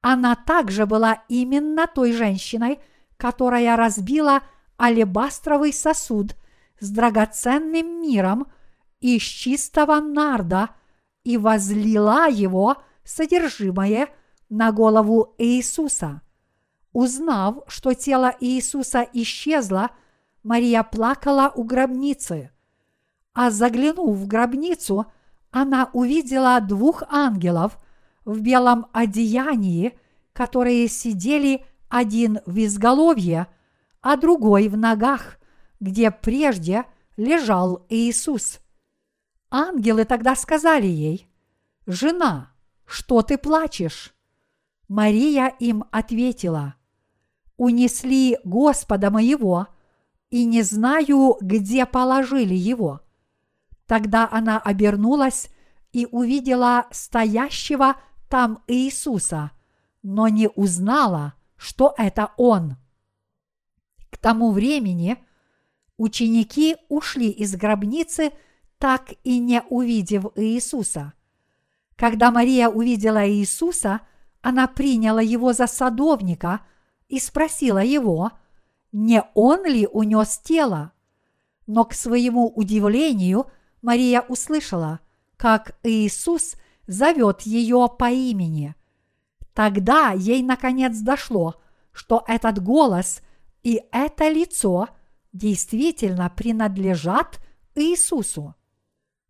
Она 0.06 0.34
также 0.34 0.84
была 0.84 1.22
именно 1.30 1.86
той 1.86 2.12
женщиной, 2.12 2.78
которая 3.16 3.74
разбила 3.74 4.42
алебастровый 4.78 5.72
сосуд 5.72 6.36
с 6.78 6.90
драгоценным 6.90 8.02
миром 8.02 8.46
из 9.00 9.22
чистого 9.22 10.00
нарда 10.00 10.68
и 11.22 11.38
возлила 11.38 12.28
его 12.28 12.76
содержимое 13.02 14.10
на 14.50 14.72
голову 14.72 15.34
Иисуса. 15.38 16.20
Узнав, 16.92 17.60
что 17.66 17.94
тело 17.94 18.36
Иисуса 18.40 19.08
исчезло, 19.14 19.88
Мария 20.42 20.82
плакала 20.82 21.50
у 21.56 21.64
гробницы. 21.64 22.50
А 23.32 23.50
заглянув 23.50 24.18
в 24.18 24.26
гробницу, 24.26 25.06
она 25.50 25.88
увидела 25.94 26.60
двух 26.60 27.04
ангелов 27.08 27.78
в 28.24 28.40
белом 28.40 28.86
одеянии, 28.92 29.98
которые 30.32 30.88
сидели 30.88 31.64
один 31.88 32.40
в 32.46 32.64
изголовье, 32.64 33.46
а 34.00 34.16
другой 34.16 34.68
в 34.68 34.76
ногах, 34.76 35.38
где 35.80 36.10
прежде 36.10 36.84
лежал 37.16 37.86
Иисус. 37.88 38.60
Ангелы 39.50 40.04
тогда 40.04 40.34
сказали 40.34 40.86
ей, 40.86 41.28
«Жена, 41.86 42.52
что 42.86 43.22
ты 43.22 43.38
плачешь?» 43.38 44.14
Мария 44.88 45.48
им 45.58 45.84
ответила– 45.90 46.74
унесли 47.56 48.38
Господа 48.44 49.10
моего, 49.10 49.68
и 50.30 50.44
не 50.44 50.62
знаю, 50.62 51.36
где 51.40 51.86
положили 51.86 52.54
его. 52.54 53.00
Тогда 53.86 54.28
она 54.30 54.58
обернулась 54.58 55.48
и 55.92 56.08
увидела 56.10 56.86
стоящего 56.90 57.96
там 58.28 58.62
Иисуса, 58.66 59.50
но 60.02 60.28
не 60.28 60.48
узнала, 60.48 61.34
что 61.56 61.94
это 61.96 62.32
он. 62.36 62.76
К 64.10 64.18
тому 64.18 64.52
времени 64.52 65.16
ученики 65.96 66.76
ушли 66.88 67.30
из 67.30 67.54
гробницы, 67.56 68.32
так 68.78 69.12
и 69.24 69.38
не 69.38 69.62
увидев 69.70 70.26
Иисуса. 70.36 71.12
Когда 71.96 72.30
Мария 72.30 72.68
увидела 72.68 73.28
Иисуса, 73.28 74.00
она 74.42 74.66
приняла 74.66 75.22
его 75.22 75.52
за 75.52 75.66
садовника– 75.66 76.60
и 77.08 77.20
спросила 77.20 77.78
его, 77.78 78.32
не 78.92 79.22
он 79.34 79.64
ли 79.64 79.86
унес 79.86 80.38
тело. 80.38 80.92
Но 81.66 81.84
к 81.84 81.94
своему 81.94 82.48
удивлению 82.48 83.46
Мария 83.82 84.20
услышала, 84.22 85.00
как 85.36 85.76
Иисус 85.82 86.56
зовет 86.86 87.42
ее 87.42 87.88
по 87.98 88.10
имени. 88.10 88.74
Тогда 89.52 90.10
ей 90.10 90.42
наконец 90.42 90.98
дошло, 90.98 91.56
что 91.92 92.24
этот 92.26 92.62
голос 92.62 93.22
и 93.62 93.82
это 93.92 94.28
лицо 94.28 94.88
действительно 95.32 96.30
принадлежат 96.30 97.40
Иисусу. 97.74 98.54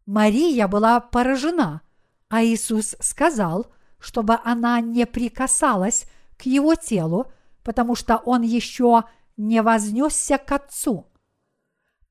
Мария 0.07 0.69
была 0.69 1.01
поражена, 1.01 1.83
а 2.29 2.45
Иисус 2.45 2.97
сказал, 3.01 3.67
чтобы 3.99 4.39
она 4.45 4.81
не 4.81 5.07
прикасалась 5.07 6.07
к 6.37 6.43
его 6.43 6.75
телу, 6.75 7.33
потому 7.63 7.95
что 7.95 8.17
он 8.17 8.43
еще 8.43 9.05
не 9.37 9.63
вознесся 9.63 10.37
к 10.37 10.53
Отцу. 10.53 11.07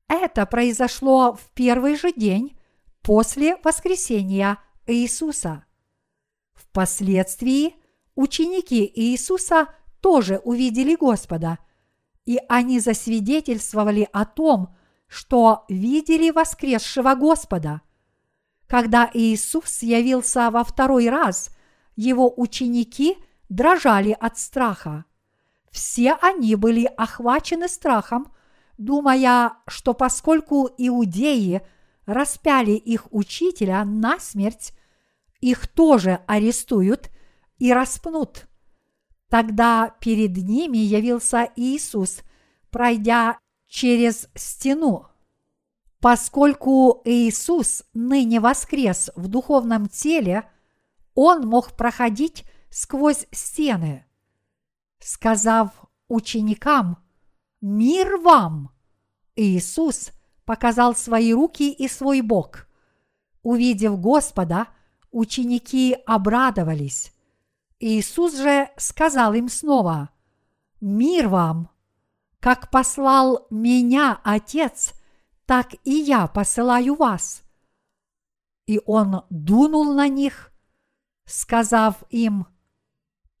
Это 0.08 0.44
произошло 0.46 1.34
в 1.34 1.50
первый 1.54 1.96
же 1.96 2.12
день 2.12 2.58
после 3.02 3.56
воскресения 3.62 4.58
Иисуса. 4.86 5.64
Впоследствии 6.54 7.74
ученики 8.14 8.90
Иисуса 8.94 9.68
тоже 10.00 10.40
увидели 10.44 10.94
Господа, 10.96 11.58
и 12.26 12.38
они 12.48 12.80
засвидетельствовали 12.80 14.08
о 14.12 14.24
том, 14.24 14.74
что 15.06 15.64
видели 15.68 16.30
воскресшего 16.30 17.14
Господа. 17.14 17.82
Когда 18.66 19.10
Иисус 19.12 19.82
явился 19.82 20.50
во 20.50 20.64
второй 20.64 21.08
раз, 21.08 21.50
его 21.96 22.32
ученики 22.36 23.16
дрожали 23.48 24.16
от 24.18 24.38
страха. 24.38 25.04
Все 25.70 26.16
они 26.20 26.54
были 26.56 26.84
охвачены 26.84 27.68
страхом, 27.68 28.32
думая, 28.78 29.54
что 29.66 29.94
поскольку 29.94 30.68
иудеи 30.78 31.62
распяли 32.06 32.72
их 32.72 33.06
учителя 33.10 33.84
на 33.84 34.18
смерть, 34.18 34.72
их 35.40 35.68
тоже 35.68 36.20
арестуют 36.26 37.10
и 37.58 37.72
распнут. 37.72 38.46
Тогда 39.28 39.94
перед 40.00 40.36
ними 40.36 40.78
явился 40.78 41.50
Иисус, 41.56 42.20
пройдя 42.70 43.38
через 43.66 44.28
стену. 44.34 45.08
Поскольку 46.00 47.00
Иисус 47.04 47.84
ныне 47.94 48.38
воскрес 48.38 49.10
в 49.16 49.28
духовном 49.28 49.88
теле, 49.88 50.50
Он 51.14 51.46
мог 51.46 51.76
проходить 51.76 52.44
сквозь 52.70 53.26
стены. 53.30 54.04
Сказав 54.98 55.70
ученикам 56.08 56.98
«Мир 57.60 58.18
вам!», 58.18 58.70
Иисус 59.36 60.12
показал 60.44 60.94
свои 60.94 61.32
руки 61.32 61.72
и 61.72 61.88
свой 61.88 62.20
бок. 62.20 62.66
Увидев 63.42 64.00
Господа, 64.00 64.68
ученики 65.10 65.96
обрадовались. 66.06 67.12
Иисус 67.78 68.36
же 68.36 68.70
сказал 68.76 69.34
им 69.34 69.48
снова 69.48 70.10
«Мир 70.80 71.28
вам!» 71.28 71.70
Как 72.44 72.70
послал 72.70 73.46
меня 73.48 74.20
Отец, 74.22 74.92
так 75.46 75.74
и 75.84 75.92
я 75.92 76.26
посылаю 76.26 76.94
вас. 76.94 77.42
И 78.66 78.82
он 78.84 79.22
дунул 79.30 79.94
на 79.94 80.08
них, 80.08 80.52
сказав 81.24 82.02
им, 82.10 82.46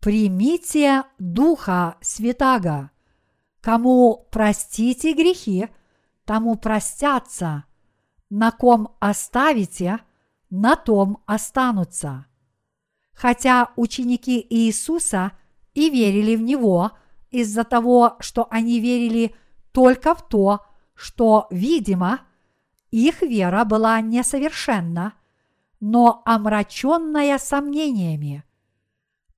примите 0.00 1.04
Духа 1.18 1.98
Святаго. 2.00 2.92
Кому 3.60 4.26
простите 4.30 5.12
грехи, 5.12 5.68
тому 6.24 6.56
простятся, 6.56 7.64
на 8.30 8.50
ком 8.50 8.96
оставите, 9.00 10.00
на 10.50 10.76
том 10.76 11.22
останутся. 11.26 12.26
Хотя 13.12 13.72
ученики 13.76 14.44
Иисуса 14.48 15.32
и 15.74 15.90
верили 15.90 16.36
в 16.36 16.42
Него– 16.42 16.92
из-за 17.34 17.64
того, 17.64 18.16
что 18.20 18.46
они 18.50 18.78
верили 18.78 19.34
только 19.72 20.14
в 20.14 20.26
то, 20.26 20.60
что, 20.94 21.48
видимо, 21.50 22.20
их 22.92 23.22
вера 23.22 23.64
была 23.64 24.00
несовершенна, 24.00 25.14
но 25.80 26.22
омраченная 26.24 27.38
сомнениями. 27.38 28.44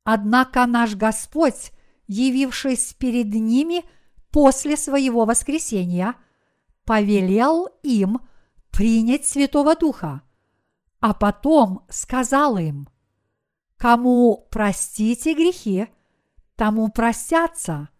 Однако 0.04 0.66
наш 0.66 0.94
Господь, 0.94 1.72
явившись 2.06 2.92
перед 2.92 3.32
ними 3.34 3.82
после 4.30 4.76
своего 4.76 5.24
воскресения, 5.24 6.16
повелел 6.86 7.68
им 7.82 8.20
принять 8.70 9.26
Святого 9.26 9.76
Духа, 9.76 10.22
а 11.00 11.12
потом 11.12 11.84
сказал 11.88 12.56
им, 12.56 12.88
«Кому 13.76 14.46
простите 14.50 15.34
грехи, 15.34 15.88
тому 16.56 16.88
простятся, 16.88 17.90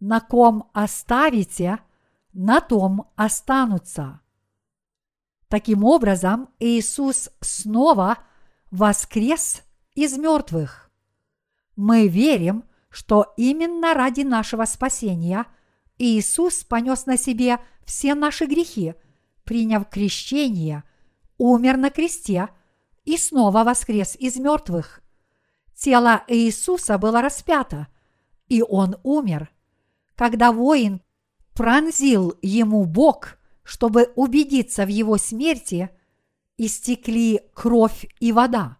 на 0.00 0.20
ком 0.20 0.70
оставите, 0.72 1.80
на 2.32 2.60
том 2.60 3.10
останутся. 3.16 4.20
Таким 5.48 5.82
образом, 5.82 6.50
Иисус 6.60 7.30
снова 7.40 8.18
воскрес 8.70 9.62
из 9.94 10.16
мертвых. 10.16 10.90
Мы 11.74 12.06
верим, 12.06 12.64
что 12.90 13.32
именно 13.36 13.94
ради 13.94 14.20
нашего 14.20 14.66
спасения 14.66 15.46
Иисус 15.98 16.64
понес 16.64 17.06
на 17.06 17.16
себе 17.16 17.58
все 17.88 18.14
наши 18.14 18.46
грехи, 18.46 18.94
приняв 19.42 19.88
крещение, 19.88 20.84
умер 21.38 21.76
на 21.76 21.90
кресте 21.90 22.50
и 23.04 23.16
снова 23.16 23.64
воскрес 23.64 24.14
из 24.14 24.36
мертвых– 24.36 25.02
Тело 25.78 26.24
Иисуса 26.26 26.98
было 26.98 27.22
распято, 27.22 27.86
и 28.48 28.62
он 28.62 28.96
умер. 29.04 29.48
Когда 30.16 30.50
воин 30.50 31.00
пронзил 31.54 32.36
ему 32.42 32.84
бок, 32.84 33.38
чтобы 33.62 34.12
убедиться 34.16 34.84
в 34.84 34.88
его 34.88 35.18
смерти, 35.18 35.90
истекли 36.56 37.42
кровь 37.54 38.06
и 38.18 38.32
вода. 38.32 38.78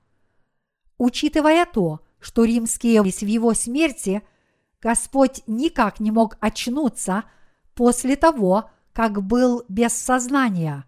Учитывая 0.97 1.67
то, 1.67 2.01
что 2.19 2.45
римские 2.45 3.01
в 3.03 3.07
его 3.07 3.55
смерти, 3.55 4.23
Господь 4.83 5.43
никак 5.47 6.01
не 6.01 6.11
мог 6.11 6.37
очнуться 6.41 7.23
после 7.75 8.17
того, 8.17 8.71
как 8.99 9.23
был 9.23 9.65
без 9.69 9.93
сознания. 9.93 10.85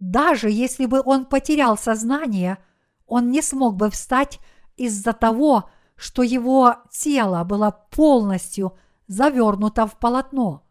Даже 0.00 0.50
если 0.50 0.86
бы 0.86 1.00
он 1.04 1.24
потерял 1.24 1.78
сознание, 1.78 2.58
он 3.06 3.30
не 3.30 3.42
смог 3.42 3.76
бы 3.76 3.90
встать 3.90 4.40
из-за 4.76 5.12
того, 5.12 5.70
что 5.94 6.24
его 6.24 6.78
тело 6.90 7.44
было 7.44 7.86
полностью 7.92 8.76
завернуто 9.06 9.86
в 9.86 10.00
полотно. 10.00 10.66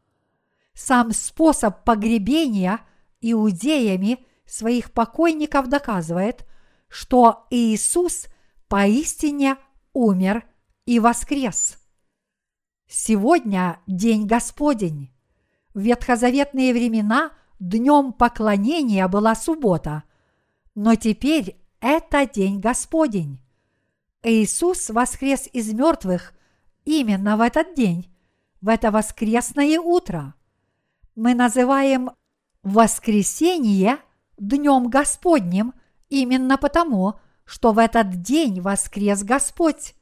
Сам 0.74 1.14
способ 1.14 1.86
погребения 1.86 2.82
иудеями 3.22 4.20
своих 4.46 4.92
покойников 4.92 5.70
доказывает, 5.70 6.46
что 6.90 7.48
Иисус 7.50 8.26
поистине 8.68 9.56
умер 9.94 10.44
и 10.86 11.00
воскрес. 11.00 11.78
Сегодня 12.90 13.80
день 13.88 14.28
Господень. 14.28 15.11
В 15.74 15.80
ветхозаветные 15.80 16.74
времена 16.74 17.32
днем 17.60 18.14
поклонения 18.14 19.08
была 19.08 19.36
суббота, 19.36 20.04
но 20.76 20.96
теперь 20.96 21.58
это 21.80 22.26
день 22.26 22.60
Господень. 22.60 23.40
Иисус 24.24 24.90
воскрес 24.90 25.50
из 25.52 25.74
мертвых 25.74 26.34
именно 26.86 27.38
в 27.38 27.42
этот 27.42 27.74
день, 27.74 28.10
в 28.62 28.68
это 28.68 28.92
воскресное 28.92 29.80
утро. 29.80 30.36
Мы 31.16 31.34
называем 31.34 32.12
воскресение 32.64 33.98
Днем 34.38 34.90
Господним 34.90 35.76
именно 36.10 36.58
потому, 36.58 37.20
что 37.46 37.74
в 37.74 37.78
этот 37.78 38.24
день 38.24 38.60
воскрес 38.60 39.24
Господь. 39.24 39.94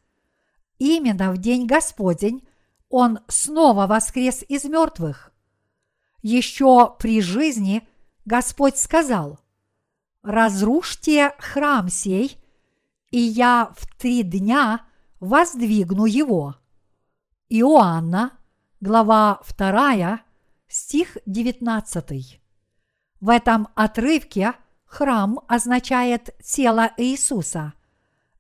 Именно 0.78 1.34
в 1.34 1.38
день 1.40 1.66
Господень 1.66 2.48
Он 2.90 3.20
снова 3.28 3.86
воскрес 3.86 4.46
из 4.48 4.64
мертвых. 4.64 5.34
Еще 6.22 6.96
при 7.00 7.22
жизни 7.22 7.88
Господь 8.26 8.78
сказал, 8.78 9.40
«Разрушьте 10.22 11.34
храм 11.40 11.90
сей– 11.90 12.38
и 13.12 13.20
я 13.20 13.72
в 13.76 13.88
три 13.98 14.24
дня 14.24 14.86
воздвигну 15.20 16.06
его. 16.06 16.56
Иоанна, 17.50 18.38
глава 18.80 19.42
2, 19.58 20.22
стих 20.68 21.18
19. 21.26 22.42
В 23.20 23.30
этом 23.30 23.68
отрывке 23.76 24.54
храм 24.86 25.40
означает 25.48 26.36
тело 26.44 26.92
Иисуса, 26.98 27.74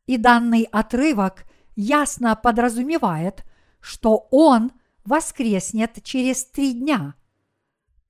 и 0.05 0.17
данный 0.17 0.63
отрывок 0.63 1.45
ясно 1.75 2.35
подразумевает, 2.35 3.43
что 3.79 4.27
Он 4.31 4.71
воскреснет 5.03 6.03
через 6.03 6.45
три 6.45 6.73
дня. 6.73 7.15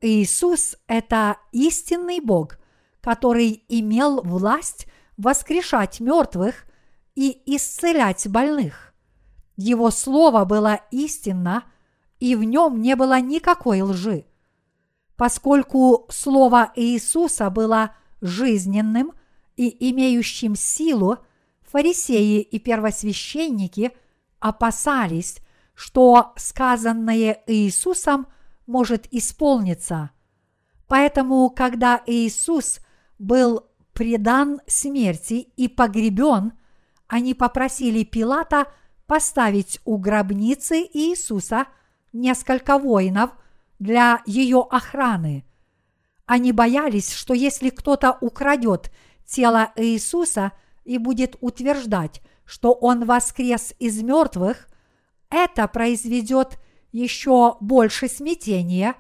Иисус– 0.02 0.78
это 0.88 1.38
истинный 1.52 2.20
Бог, 2.20 2.58
который 3.02 3.64
имел 3.68 4.22
власть 4.22 4.88
воскрешать 5.18 6.00
мертвых 6.00 6.66
и 7.16 7.42
исцелять 7.46 8.28
больных. 8.28 8.94
Его 9.58 9.92
слово 9.92 10.46
было 10.46 10.80
истинно, 10.92 11.66
и 12.20 12.36
в 12.36 12.44
нем 12.44 12.82
не 12.82 12.96
было 12.96 13.20
никакой 13.20 13.82
лжи. 13.82 14.26
Поскольку 15.18 16.08
слово 16.10 16.72
Иисуса 16.76 17.50
было 17.50 17.96
жизненным 18.22 19.12
и 19.58 19.90
имеющим 19.92 20.56
силу, 20.56 21.18
фарисеи 21.62 22.40
и 22.40 22.58
первосвященники 22.58 23.92
опасались, 24.40 25.40
что 25.74 26.34
сказанное 26.38 27.44
Иисусом 27.48 28.28
может 28.70 29.08
исполниться. 29.12 30.12
Поэтому, 30.88 31.50
когда 31.50 32.02
Иисус 32.06 32.80
был 33.18 33.66
предан 33.94 34.62
смерти 34.68 35.52
и 35.58 35.68
погребен, 35.68 36.54
они 37.08 37.34
попросили 37.34 38.04
Пилата 38.04 38.68
поставить 39.08 39.82
у 39.86 39.98
гробницы 39.98 40.88
Иисуса 40.94 41.66
несколько 42.14 42.78
воинов 42.78 43.32
для 43.80 44.22
ее 44.28 44.66
охраны. 44.70 45.46
Они 46.28 46.52
боялись, 46.52 47.12
что 47.12 47.34
если 47.34 47.72
кто-то 47.72 48.20
украдет 48.22 48.92
тело 49.26 49.74
Иисуса 49.78 50.52
и 50.86 51.00
будет 51.00 51.38
утверждать, 51.42 52.22
что 52.46 52.74
он 52.74 53.06
воскрес 53.06 53.74
из 53.80 54.04
мертвых, 54.04 54.68
это 55.32 55.68
произведет 55.68 56.60
еще 56.92 57.58
больше 57.60 58.08
смятения, 58.08 58.96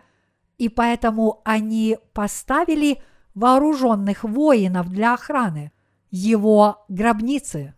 и 0.57 0.69
поэтому 0.69 1.41
они 1.45 1.97
поставили 2.13 3.01
вооруженных 3.33 4.23
воинов 4.23 4.89
для 4.89 5.13
охраны 5.13 5.71
его 6.11 6.85
гробницы. 6.89 7.75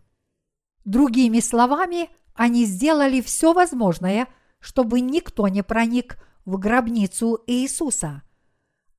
Другими 0.86 1.40
словами, 1.40 2.10
они 2.34 2.66
сделали 2.66 3.22
все 3.22 3.54
возможное, 3.54 4.28
чтобы 4.60 5.00
никто 5.00 5.48
не 5.48 5.64
проник 5.64 6.18
в 6.46 6.58
гробницу 6.58 7.40
Иисуса. 7.46 8.24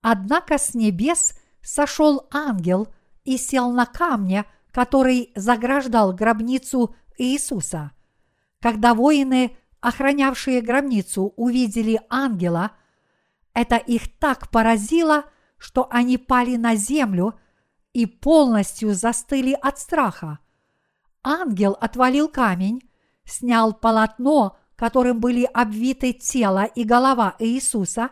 Однако 0.00 0.58
с 0.58 0.74
небес 0.74 1.34
сошел 1.60 2.28
ангел 2.32 2.88
и 3.24 3.36
сел 3.36 3.72
на 3.72 3.86
камне, 3.86 4.44
который 4.70 5.32
заграждал 5.34 6.12
гробницу 6.12 6.94
Иисуса. 7.18 7.92
Когда 8.60 8.94
воины, 8.94 9.56
охранявшие 9.82 10.62
гробницу, 10.62 11.34
увидели 11.36 12.00
ангела, 12.08 12.70
это 13.52 13.76
их 13.76 14.16
так 14.18 14.50
поразило, 14.50 15.24
что 15.58 15.88
они 15.90 16.16
пали 16.16 16.56
на 16.56 16.76
землю 16.76 17.38
и 17.92 18.06
полностью 18.06 18.94
застыли 18.94 19.52
от 19.52 19.78
страха. 19.78 20.38
Ангел 21.22 21.76
отвалил 21.78 22.28
камень, 22.28 22.88
снял 23.24 23.74
полотно, 23.74 24.56
которым 24.76 25.20
были 25.20 25.44
обвиты 25.44 26.12
тело 26.12 26.64
и 26.64 26.84
голова 26.84 27.34
Иисуса, 27.38 28.10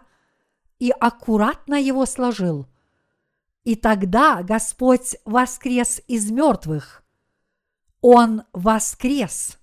и 0.78 0.90
аккуратно 0.90 1.76
его 1.76 2.04
сложил. 2.04 2.66
И 3.64 3.76
тогда 3.76 4.42
Господь 4.42 5.16
воскрес 5.24 6.00
из 6.09 6.30
мертвых. 6.30 7.04
Он 8.00 8.42
воскрес. 8.52 9.60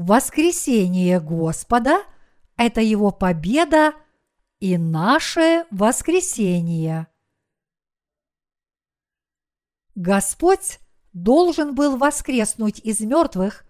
Воскресение 0.00 1.18
Господа– 1.18 2.04
это 2.56 2.80
Его 2.80 3.10
победа 3.10 3.94
и 4.60 4.78
наше 4.78 5.66
воскресение. 5.72 7.08
Господь 9.96 10.78
должен 11.12 11.74
был 11.74 11.96
воскреснуть 11.96 12.78
из 12.78 13.00
мертвых 13.00 13.64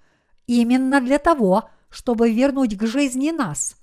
именно 0.46 1.00
для 1.00 1.18
того, 1.18 1.70
чтобы 1.88 2.30
вернуть 2.30 2.76
к 2.76 2.86
жизни 2.86 3.30
нас, 3.30 3.78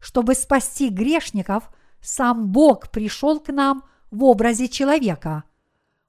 чтобы 0.00 0.34
спасти 0.34 0.88
грешников, 0.88 1.72
сам 2.00 2.48
Бог 2.48 2.90
пришел 2.90 3.38
к 3.38 3.52
нам 3.52 3.84
в 4.10 4.24
образе 4.24 4.66
человека. 4.66 5.44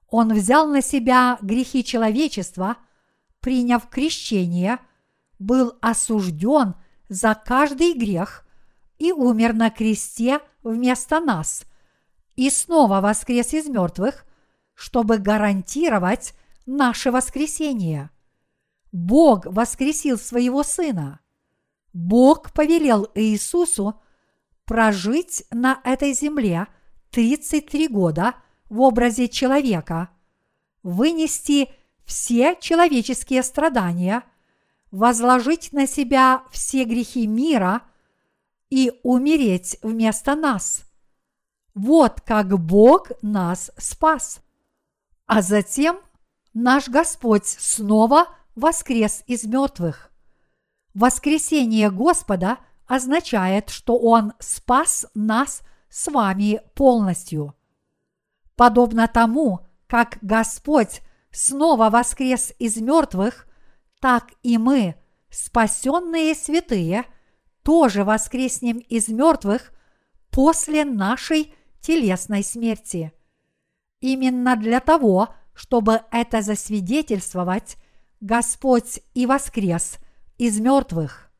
Он 0.09 0.33
взял 0.33 0.67
на 0.67 0.81
себя 0.81 1.37
грехи 1.43 1.83
человечества, 1.83 2.77
приняв 3.39 3.87
крещение, 3.87 4.79
был 5.39 5.77
осужден– 5.81 6.75
за 7.09 7.35
каждый 7.35 7.93
грех 7.93 8.45
и 8.97 9.11
умер 9.11 9.53
на 9.53 9.69
кресте 9.69 10.39
вместо 10.63 11.19
нас, 11.19 11.65
и 12.35 12.49
снова 12.49 13.01
воскрес 13.01 13.53
из 13.53 13.67
мертвых, 13.67 14.25
чтобы 14.73 15.17
гарантировать 15.17 16.33
наше 16.65 17.11
воскресение. 17.11 18.09
Бог 18.91 19.45
воскресил 19.45 20.17
своего 20.17 20.63
Сына. 20.63 21.19
Бог 21.93 22.51
повелел 22.51 23.09
Иисусу 23.15 24.01
прожить 24.65 25.45
на 25.51 25.79
этой 25.83 26.13
земле 26.13 26.67
33 27.11 27.87
года 27.87 28.35
в 28.69 28.81
образе 28.81 29.29
человека, 29.29 30.09
вынести 30.81 31.69
все 32.05 32.57
человеческие 32.59 33.43
страдания– 33.43 34.23
возложить 34.95 35.73
на 35.73 35.87
себя 35.87 36.43
все 36.51 36.85
грехи 36.85 37.27
мира 37.27 37.81
и 38.69 38.93
умереть 39.03 39.77
вместо 39.81 40.35
нас. 40.35 40.85
Вот 41.73 42.21
как 42.21 42.57
Бог 42.57 43.11
нас 43.21 43.71
спас. 43.77 44.39
А 45.25 45.41
затем 45.41 45.99
наш 46.53 46.87
Господь 46.87 47.45
снова 47.45 48.27
воскрес 48.55 49.23
из 49.27 49.43
мертвых. 49.43 50.11
Воскресение 50.93 51.91
Господа 51.91 52.59
означает, 52.87 53.69
что 53.69 53.97
Он 53.97 54.31
спас 54.39 55.05
нас 55.13 55.61
с 55.89 56.07
вами 56.07 56.61
полностью. 56.73 57.53
Подобно 58.55 59.09
тому, 59.09 59.59
как 59.87 60.19
Господь 60.21 61.01
снова 61.31 61.89
воскрес 61.89 62.53
из 62.59 62.77
мертвых– 62.77 63.45
так 64.05 64.33
и 64.43 64.59
мы, 64.59 64.93
спасенные 65.31 66.35
святые, 66.35 67.05
тоже 67.63 68.03
воскреснем 68.03 68.77
из 68.77 69.07
мертвых 69.07 69.73
после 70.29 70.85
нашей 70.85 71.55
телесной 71.81 72.43
смерти. 72.43 73.13
Именно 74.01 74.57
для 74.57 74.79
того, 74.79 75.29
чтобы 75.55 76.01
это 76.11 76.43
засвидетельствовать, 76.43 77.77
Господь 78.21 78.99
и 79.15 79.25
воскрес 79.25 79.97
из 80.37 80.59
мертвых. 80.59 81.31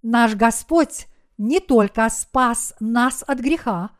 Наш 0.00 0.36
Господь 0.36 1.06
не 1.36 1.60
только 1.60 2.08
спас 2.08 2.72
нас 2.80 3.22
от 3.26 3.40
греха, 3.40 3.90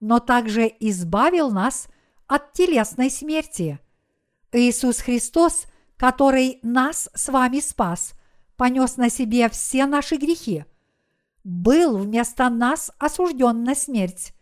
но 0.00 0.20
также 0.20 0.72
избавил 0.80 1.50
нас 1.50 1.88
от 2.28 2.54
телесной 2.54 3.10
смерти. 3.10 3.78
Иисус 4.52 5.00
Христос– 5.00 5.66
который 5.96 6.58
нас 6.62 7.08
с 7.14 7.28
вами 7.28 7.60
спас, 7.60 8.14
понес 8.56 8.96
на 8.96 9.10
себе 9.10 9.48
все 9.48 9.86
наши 9.86 10.16
грехи, 10.16 10.64
был 11.44 11.98
вместо 11.98 12.48
нас 12.48 12.90
осужден 12.98 13.64
на 13.64 13.74
смерть 13.74 14.34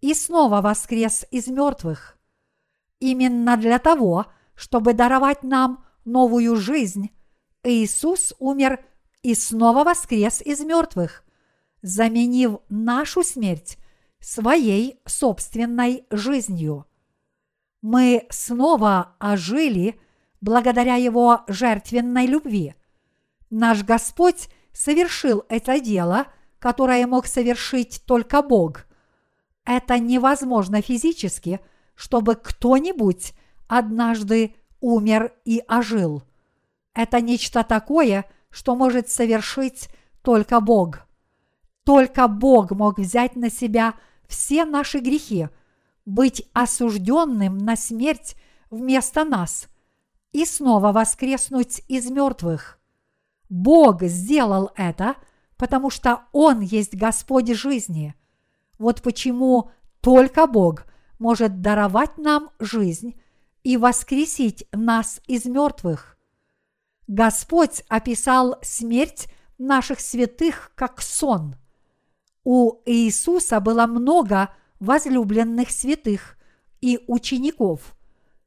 и 0.00 0.14
снова 0.14 0.60
воскрес 0.60 1.24
из 1.30 1.48
мертвых. 1.48 2.18
Именно 3.00 3.56
для 3.56 3.78
того, 3.78 4.26
чтобы 4.54 4.94
даровать 4.94 5.42
нам 5.42 5.84
новую 6.04 6.56
жизнь, 6.56 7.10
Иисус 7.64 8.34
умер 8.38 8.84
и 9.22 9.34
снова 9.34 9.84
воскрес 9.84 10.42
из 10.42 10.60
мертвых, 10.60 11.24
заменив 11.80 12.58
нашу 12.68 13.22
смерть 13.22 13.78
своей 14.20 15.00
собственной 15.04 16.06
жизнью. 16.10 16.86
Мы 17.80 18.26
снова 18.30 19.16
ожили– 19.18 20.00
благодаря 20.42 20.96
Его 20.96 21.42
жертвенной 21.46 22.26
любви. 22.26 22.74
Наш 23.48 23.82
Господь 23.84 24.50
совершил 24.72 25.44
это 25.48 25.80
дело, 25.80 26.26
которое 26.58 27.06
мог 27.06 27.26
совершить 27.26 28.02
только 28.04 28.42
Бог. 28.42 28.84
Это 29.64 29.98
невозможно 29.98 30.82
физически, 30.82 31.60
чтобы 31.94 32.34
кто-нибудь 32.34 33.32
однажды 33.68 34.54
умер 34.80 35.32
и 35.44 35.62
ожил. 35.68 36.24
Это 36.92 37.20
нечто 37.20 37.62
такое, 37.62 38.24
что 38.50 38.74
может 38.74 39.08
совершить 39.08 39.88
только 40.22 40.60
Бог. 40.60 41.06
Только 41.84 42.26
Бог 42.26 42.72
мог 42.72 42.98
взять 42.98 43.36
на 43.36 43.48
себя 43.48 43.94
все 44.26 44.64
наши 44.64 44.98
грехи, 44.98 45.48
быть 46.04 46.48
осужденным 46.52 47.58
на 47.58 47.76
смерть 47.76 48.34
вместо 48.70 49.24
нас 49.24 49.68
и 50.32 50.44
снова 50.44 50.92
воскреснуть 50.92 51.82
из 51.88 52.10
мертвых. 52.10 52.78
Бог 53.48 54.02
сделал 54.02 54.70
это, 54.76 55.16
потому 55.56 55.90
что 55.90 56.22
Он 56.32 56.60
есть 56.60 56.96
Господь 56.96 57.54
жизни. 57.54 58.14
Вот 58.78 59.02
почему 59.02 59.70
только 60.00 60.46
Бог 60.46 60.86
может 61.18 61.60
даровать 61.60 62.18
нам 62.18 62.50
жизнь 62.58 63.20
и 63.62 63.76
воскресить 63.76 64.66
нас 64.72 65.20
из 65.26 65.44
мертвых. 65.44 66.16
Господь 67.06 67.84
описал 67.88 68.58
смерть 68.62 69.28
наших 69.58 70.00
святых 70.00 70.72
как 70.74 71.00
сон. 71.00 71.56
У 72.42 72.80
Иисуса 72.86 73.60
было 73.60 73.86
много 73.86 74.52
возлюбленных 74.80 75.70
святых 75.70 76.36
и 76.80 76.98
учеников. 77.06 77.94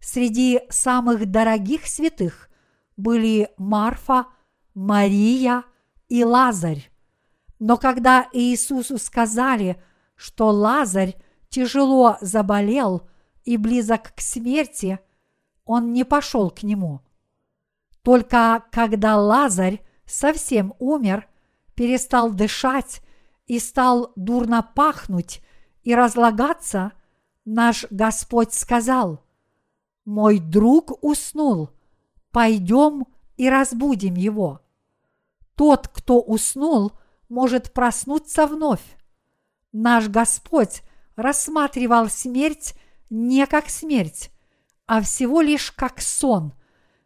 Среди 0.05 0.61
самых 0.69 1.25
дорогих 1.31 1.87
святых 1.87 2.51
были 2.95 3.49
Марфа, 3.57 4.27
Мария 4.75 5.63
и 6.09 6.23
Лазарь. 6.23 6.91
Но 7.57 7.77
когда 7.77 8.29
Иисусу 8.31 8.99
сказали, 8.99 9.81
что 10.15 10.51
Лазарь 10.51 11.15
тяжело 11.49 12.17
заболел 12.21 13.09
и 13.45 13.57
близок 13.57 14.13
к 14.13 14.21
смерти, 14.21 14.99
он 15.65 15.91
не 15.91 16.03
пошел 16.03 16.51
к 16.51 16.61
нему. 16.61 17.01
Только 18.03 18.63
когда 18.71 19.17
Лазарь 19.17 19.81
совсем 20.05 20.75
умер, 20.77 21.27
перестал 21.73 22.31
дышать 22.31 23.01
и 23.47 23.57
стал 23.57 24.13
дурно 24.15 24.61
пахнуть 24.61 25.41
и 25.81 25.95
разлагаться, 25.95 26.91
наш 27.43 27.87
Господь 27.89 28.53
сказал, 28.53 29.24
«Мой 30.05 30.39
друг 30.39 31.03
уснул, 31.03 31.71
пойдем 32.31 33.05
и 33.37 33.49
разбудим 33.49 34.15
его». 34.15 34.61
Тот, 35.55 35.87
кто 35.87 36.21
уснул, 36.21 36.91
может 37.29 37.73
проснуться 37.73 38.45
вновь. 38.45 38.83
Наш 39.71 40.07
Господь 40.07 40.83
рассматривал 41.15 42.09
смерть 42.09 42.75
не 43.09 43.45
как 43.47 43.69
смерть, 43.69 44.31
а 44.85 45.01
всего 45.01 45.41
лишь 45.41 45.71
как 45.71 46.01
сон, 46.01 46.53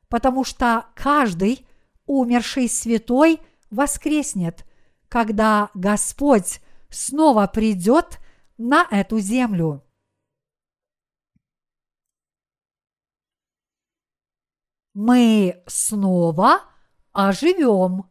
потому 0.08 0.44
что 0.44 0.88
каждый 0.96 1.66
умерший 2.06 2.68
святой 2.68 3.40
воскреснет, 3.70 4.66
когда 5.08 5.70
Господь 5.74 6.60
снова 6.90 7.48
придет 7.48 8.20
на 8.58 8.88
эту 8.90 9.20
землю. 9.20 9.84
Мы 15.02 15.64
снова 15.66 16.60
оживем. 17.14 18.10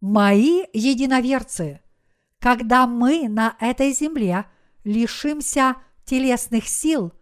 Мои 0.00 0.62
единоверцы, 0.72 1.80
когда 2.38 2.86
мы 2.86 3.28
на 3.28 3.56
этой 3.58 3.92
земле 3.92 4.46
лишимся 4.84 5.74
телесных 6.04 6.68
сил, 6.68 7.12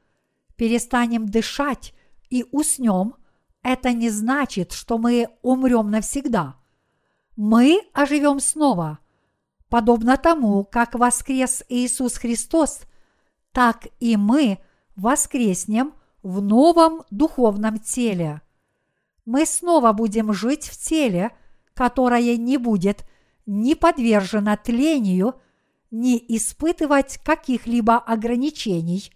перестанем 0.57 1.25
дышать 1.25 1.95
и 2.29 2.45
уснем, 2.53 3.15
это 3.63 3.95
не 3.95 4.11
значит, 4.11 4.73
что 4.73 4.99
мы 4.99 5.31
умрем 5.41 5.91
навсегда. 5.91 6.57
Мы 7.35 7.81
оживем 7.95 8.41
снова, 8.41 8.99
подобно 9.71 10.19
тому, 10.19 10.65
как 10.65 10.95
воскрес 10.95 11.65
Иисус 11.71 12.19
Христос, 12.19 12.83
так 13.53 13.87
и 14.01 14.19
мы 14.19 14.59
воскреснем 14.97 15.95
в 16.23 16.41
новом 16.43 17.03
духовном 17.11 17.79
теле. 17.79 18.43
Мы 19.25 19.47
снова 19.47 19.93
будем 19.93 20.33
жить 20.33 20.65
в 20.65 20.77
теле, 20.77 21.31
которое 21.75 22.37
не 22.37 22.57
будет 22.57 23.05
ни 23.47 23.75
подвержено 23.75 24.57
тлению, 24.57 25.35
ни 25.91 26.17
испытывать 26.37 27.19
каких-либо 27.19 27.97
ограничений, 27.97 29.11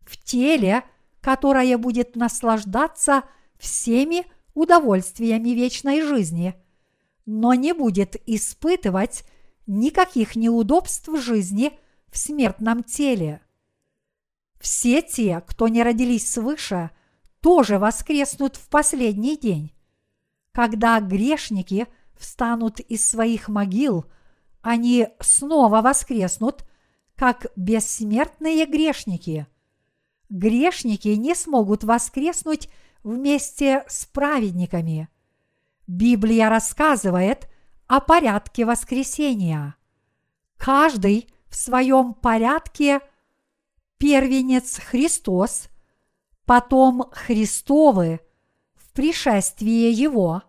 в 0.00 0.22
теле, 0.22 0.84
которое 1.20 1.76
будет 1.78 2.14
наслаждаться 2.16 3.24
всеми 3.58 4.26
удовольствиями 4.54 5.50
вечной 5.50 6.02
жизни, 6.02 6.54
но 7.24 7.54
не 7.54 7.72
будет 7.72 8.16
испытывать 8.26 9.24
никаких 9.66 10.36
неудобств 10.36 11.08
жизни 11.20 11.78
в 12.10 12.18
смертном 12.18 12.84
теле. 12.84 13.42
Все 14.58 15.02
те, 15.02 15.42
кто 15.46 15.68
не 15.68 15.82
родились 15.82 16.32
свыше, 16.32 16.90
тоже 17.40 17.78
воскреснут 17.78 18.56
в 18.56 18.68
последний 18.68 19.36
день. 19.36 19.72
Когда 20.52 20.98
грешники 21.00 21.86
встанут 22.16 22.80
из 22.80 23.08
своих 23.08 23.48
могил, 23.48 24.06
они 24.62 25.08
снова 25.20 25.82
воскреснут, 25.82 26.64
как 27.14 27.46
бессмертные 27.56 28.66
грешники. 28.66 29.46
Грешники 30.28 31.08
не 31.08 31.34
смогут 31.34 31.84
воскреснуть 31.84 32.68
вместе 33.02 33.84
с 33.86 34.06
праведниками. 34.06 35.08
Библия 35.86 36.48
рассказывает 36.48 37.48
о 37.86 38.00
порядке 38.00 38.64
воскресения. 38.64 39.76
Каждый 40.56 41.28
в 41.48 41.54
своем 41.54 42.14
порядке 42.14 43.00
первенец 43.98 44.78
Христос, 44.78 45.68
потом 46.44 47.10
Христовы 47.12 48.20
в 48.74 48.92
пришествии 48.92 49.90
Его, 49.90 50.42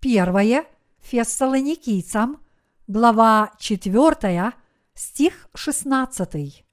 Первое 0.00 0.66
Фессалоникийцам, 0.98 2.42
глава 2.88 3.52
4, 3.60 4.52
стих 4.94 5.48
16. 5.54 6.64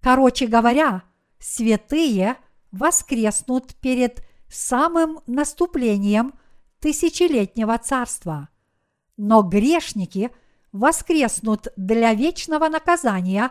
Короче 0.00 0.46
говоря, 0.46 1.04
святые 1.38 2.36
воскреснут 2.72 3.74
перед 3.76 4.24
самым 4.48 5.20
наступлением 5.26 6.34
тысячелетнего 6.80 7.78
царства. 7.78 8.48
Но 9.16 9.42
грешники 9.42 10.30
воскреснут 10.72 11.68
для 11.76 12.14
вечного 12.14 12.68
наказания, 12.68 13.50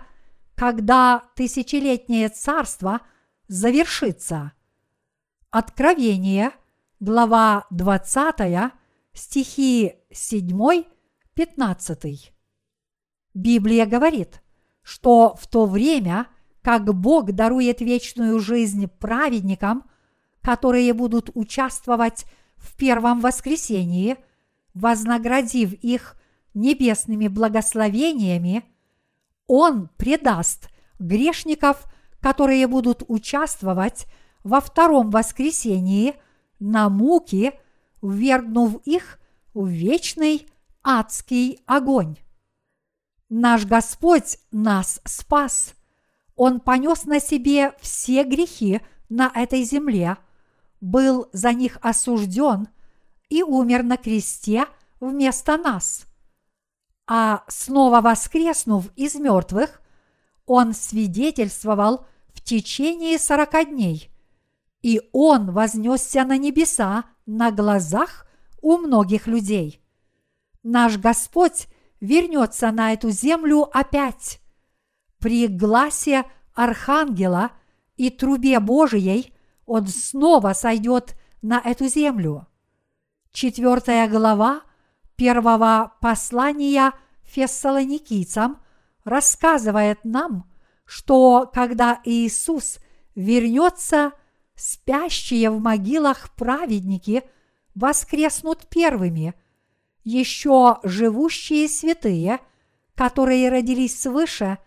когда 0.56 1.24
тысячелетнее 1.36 2.30
царство 2.30 3.02
завершится. 3.48 4.54
Откровение, 5.52 6.52
глава 7.00 7.66
20, 7.70 8.72
стихи 9.14 9.96
7, 10.12 10.84
15. 11.34 12.39
Библия 13.34 13.86
говорит, 13.86 14.42
что 14.82 15.36
в 15.40 15.48
то 15.48 15.66
время, 15.66 16.28
как 16.62 16.94
Бог 16.94 17.32
дарует 17.32 17.82
вечную 17.82 18.40
жизнь 18.40 18.88
праведникам, 18.88 19.84
которые 20.42 20.94
будут 20.94 21.30
участвовать 21.34 22.26
в 22.56 22.76
первом 22.76 23.22
воскресении, 23.22 24.18
вознаградив 24.74 25.74
их 25.74 26.16
небесными 26.54 27.28
благословениями, 27.28 28.64
Он 29.48 29.90
предаст 29.98 30.70
грешников, 31.00 31.84
которые 32.20 32.68
будут 32.68 33.04
участвовать 33.08 34.06
во 34.44 34.60
втором 34.60 35.10
воскресении 35.10 36.16
на 36.60 36.90
муки, 36.90 37.54
ввергнув 38.02 38.82
их 38.86 39.20
в 39.54 39.68
вечный 39.68 40.48
адский 40.84 41.60
огонь. 41.66 42.18
Наш 43.30 43.66
Господь 43.66 44.40
нас 44.52 45.00
спас. 45.06 45.76
Он 46.36 46.60
понес 46.60 47.06
на 47.06 47.20
себе 47.20 47.74
все 47.80 48.24
грехи 48.24 48.82
на 49.08 49.32
этой 49.34 49.64
земле, 49.64 50.18
был 50.82 51.30
за 51.32 51.54
них 51.54 51.78
осужден 51.82 52.70
и 53.30 53.44
умер 53.44 53.84
на 53.84 53.98
кресте 53.98 54.66
вместо 55.00 55.58
нас. 55.58 56.06
А 57.06 57.44
снова 57.48 58.02
воскреснув 58.02 58.92
из 58.96 59.16
мертвых, 59.16 59.82
он 60.48 60.74
свидетельствовал 60.74 62.08
в 62.30 62.42
течение 62.42 63.20
сорока 63.20 63.64
дней, 63.64 64.10
и 64.82 65.02
он 65.12 65.52
вознесся 65.52 66.24
на 66.24 66.38
небеса 66.38 67.04
на 67.28 67.52
глазах 67.52 68.26
у 68.62 68.78
многих 68.78 69.28
людей. 69.28 69.84
Наш 70.64 70.98
Господь 70.98 71.68
вернется 72.00 72.72
на 72.72 72.94
эту 72.94 73.10
землю 73.10 73.70
опять. 73.72 74.40
При 75.20 75.48
гласе 75.48 76.26
Архангела 76.54 77.52
и 77.98 78.10
трубе 78.10 78.60
Божией 78.60 79.34
он 79.66 79.88
снова 79.88 80.54
сойдет 80.54 81.16
на 81.42 81.60
эту 81.60 81.88
землю. 81.88 82.48
Четвертая 83.32 84.10
глава 84.10 84.62
первого 85.16 85.94
послания 86.02 86.94
фессалоникийцам 87.24 88.60
рассказывает 89.04 90.04
нам, 90.04 90.50
что 90.86 91.50
когда 91.54 92.00
Иисус 92.04 92.80
вернется, 93.16 94.14
спящие 94.56 95.52
в 95.52 95.60
могилах 95.60 96.32
праведники 96.36 97.24
воскреснут 97.76 98.68
первыми, 98.68 99.36
еще 100.10 100.80
живущие 100.84 101.70
святые, 101.70 102.40
которые 102.96 103.50
родились 103.50 104.02
свыше, 104.02 104.58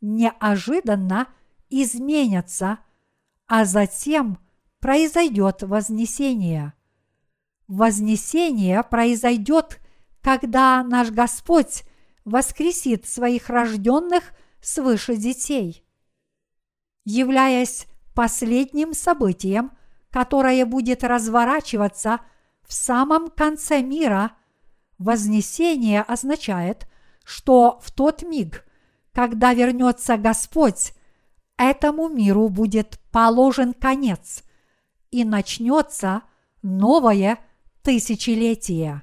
неожиданно 0.00 1.26
изменятся, 1.70 2.78
а 3.48 3.64
затем 3.64 4.38
произойдет 4.78 5.62
вознесение. 5.62 6.74
Вознесение 7.66 8.84
произойдет, 8.84 9.80
когда 10.20 10.84
наш 10.84 11.10
Господь 11.10 11.82
воскресит 12.24 13.06
своих 13.06 13.48
рожденных 13.50 14.32
свыше 14.60 15.16
детей. 15.16 15.84
Являясь 17.04 17.86
последним 18.14 18.94
событием, 18.94 19.72
которое 20.10 20.64
будет 20.64 21.02
разворачиваться 21.02 22.20
в 22.62 22.72
самом 22.72 23.28
конце 23.28 23.82
мира, 23.82 24.36
вознесение 24.98 26.02
означает, 26.02 26.86
что 27.24 27.80
в 27.82 27.90
тот 27.90 28.22
миг, 28.22 28.64
когда 29.12 29.54
вернется 29.54 30.16
Господь, 30.16 30.92
этому 31.56 32.08
миру 32.08 32.48
будет 32.48 32.98
положен 33.10 33.72
конец 33.72 34.42
и 35.10 35.24
начнется 35.24 36.22
новое 36.62 37.38
тысячелетие. 37.82 39.02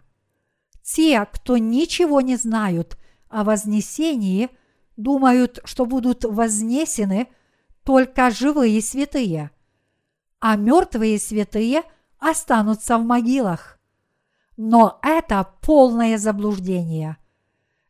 Те, 0.82 1.25
кто 1.32 1.58
ничего 1.58 2.21
не 2.21 2.36
знают 2.36 2.97
о 3.30 3.43
вознесении, 3.43 4.49
думают, 4.97 5.60
что 5.63 5.86
будут 5.86 6.25
вознесены 6.25 7.28
только 7.84 8.32
живые 8.32 8.82
святые, 8.82 9.52
а 10.39 10.56
мертвые 10.56 11.19
святые 11.19 11.84
останутся 12.17 12.97
в 12.97 13.06
могилах. 13.06 13.78
Но 14.62 15.00
это 15.04 15.48
полное 15.62 16.17
заблуждение. 16.17 17.15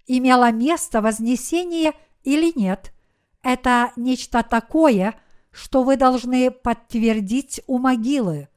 Имело 0.05 0.51
место 0.51 1.01
вознесение 1.01 1.93
или 2.23 2.53
нет, 2.55 2.93
это 3.41 3.91
нечто 3.95 4.43
такое, 4.43 5.19
что 5.49 5.81
вы 5.81 5.97
должны 5.97 6.51
подтвердить 6.51 7.59
у 7.65 7.79
могилы. 7.79 8.49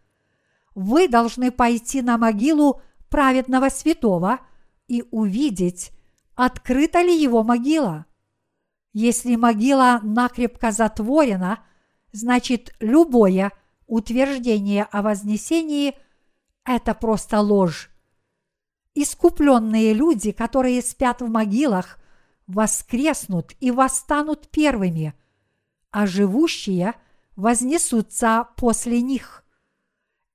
Вы 0.74 1.08
должны 1.08 1.50
пойти 1.50 2.02
на 2.02 2.18
могилу 2.18 2.82
праведного 3.08 3.70
святого 3.70 4.40
и 4.88 5.04
увидеть, 5.10 5.90
открыта 6.34 7.00
ли 7.00 7.18
его 7.18 7.42
могила. 7.42 8.04
Если 8.92 9.36
могила 9.36 10.00
накрепко 10.02 10.70
затворена, 10.70 11.60
значит 12.12 12.74
любое 12.78 13.52
утверждение 13.86 14.84
о 14.84 15.00
вознесении– 15.00 15.96
это 16.66 16.92
просто 16.92 17.40
ложь. 17.40 17.88
Искупленные 18.94 19.94
люди, 19.94 20.32
которые 20.32 20.82
спят 20.82 21.22
в 21.22 21.28
могилах, 21.28 21.98
воскреснут 22.46 23.52
и 23.60 23.70
восстанут 23.70 24.48
первыми, 24.48 25.14
а 25.90 26.06
живущие 26.06 26.94
вознесутся 27.34 28.48
после 28.56 29.00
них. 29.00 29.44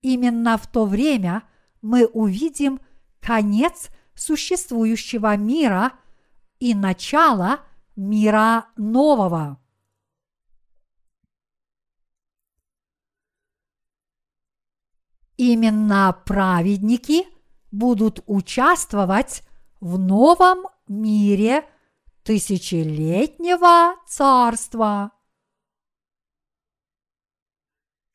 Именно 0.02 0.58
в 0.58 0.68
то 0.68 0.86
время 0.86 1.44
мы 1.82 2.06
увидим 2.06 2.80
конец 3.20 3.90
существующего 4.16 5.36
мира 5.38 5.94
и 6.60 6.74
начало 6.74 7.60
мира 7.96 8.66
нового. 8.76 9.62
Именно 15.36 16.20
праведники 16.26 17.28
будут 17.78 18.24
участвовать 18.26 19.44
в 19.80 19.98
новом 19.98 20.68
мире 20.88 21.68
тысячелетнего 22.24 23.96
царства. 24.08 25.12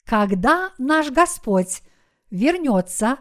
Когда 0.05 0.72
наш 0.79 1.11
Господь 1.11 1.83
вернется, 2.31 3.18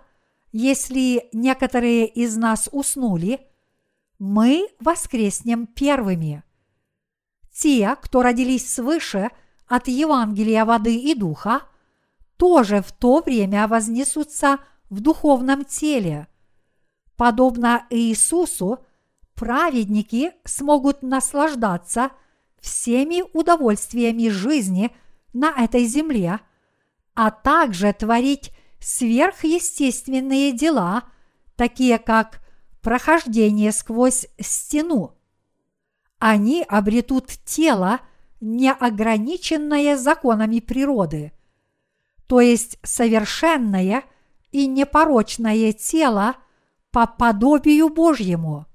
если 0.52 1.30
некоторые 1.32 2.08
из 2.08 2.36
нас 2.36 2.68
уснули, 2.72 3.48
мы 4.20 4.68
воскреснем 4.80 5.68
первыми– 5.68 6.44
те, 7.52 7.96
кто 8.02 8.22
родились 8.22 8.74
свыше 8.74 9.30
от 9.68 9.88
Евангелия 9.88 10.66
воды 10.66 10.96
и 10.96 11.14
духа, 11.14 11.62
тоже 12.38 12.82
в 12.82 12.92
то 12.92 13.22
время 13.22 13.68
вознесутся 13.68 14.60
в 14.90 15.00
духовном 15.02 15.66
теле. 15.66 16.28
Подобно 17.22 17.86
Иисусу, 17.92 18.84
праведники 19.36 20.32
смогут 20.44 21.04
наслаждаться 21.04 22.10
всеми 22.60 23.22
удовольствиями 23.38 24.28
жизни 24.30 24.90
на 25.32 25.52
этой 25.52 25.86
земле, 25.86 26.40
а 27.14 27.30
также 27.30 27.94
творить 27.94 28.52
сверхъестественные 28.80 30.52
дела, 30.52 31.04
такие 31.56 32.00
как 32.00 32.42
прохождение 32.82 33.72
сквозь 33.72 34.26
стену– 34.40 35.16
они 36.18 36.66
обретут 36.68 37.28
тело, 37.46 38.00
неограниченное 38.40 39.96
законами 39.96 40.60
природы, 40.60 41.34
то 42.26 42.42
есть 42.42 42.80
совершенное 42.82 44.06
и 44.52 44.66
непорочное 44.66 45.72
тело 45.72 46.36
по 46.92 47.08
подобию 47.08 47.90
Божьему. 47.90 48.66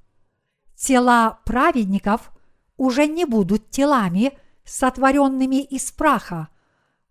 Тела 0.77 1.41
праведников 1.45 2.33
уже 2.77 3.07
не 3.07 3.25
будут 3.25 3.71
телами, 3.71 4.39
сотворенными 4.65 5.63
из 5.63 5.93
праха, 5.93 6.49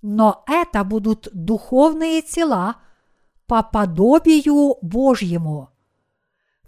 но 0.02 0.44
это 0.48 0.84
будут 0.84 1.30
духовные 1.34 2.22
тела 2.22 2.76
по 3.48 3.64
подобию 3.64 4.78
Божьему. 4.82 5.70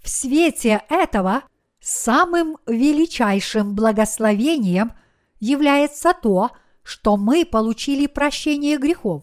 В 0.02 0.08
свете 0.08 0.82
этого– 0.88 1.42
Самым 1.80 2.58
величайшим 2.66 3.74
благословением 3.74 4.92
является 5.38 6.12
то, 6.12 6.50
что 6.82 7.16
мы 7.16 7.44
получили 7.44 8.06
прощение 8.06 8.78
грехов. 8.78 9.22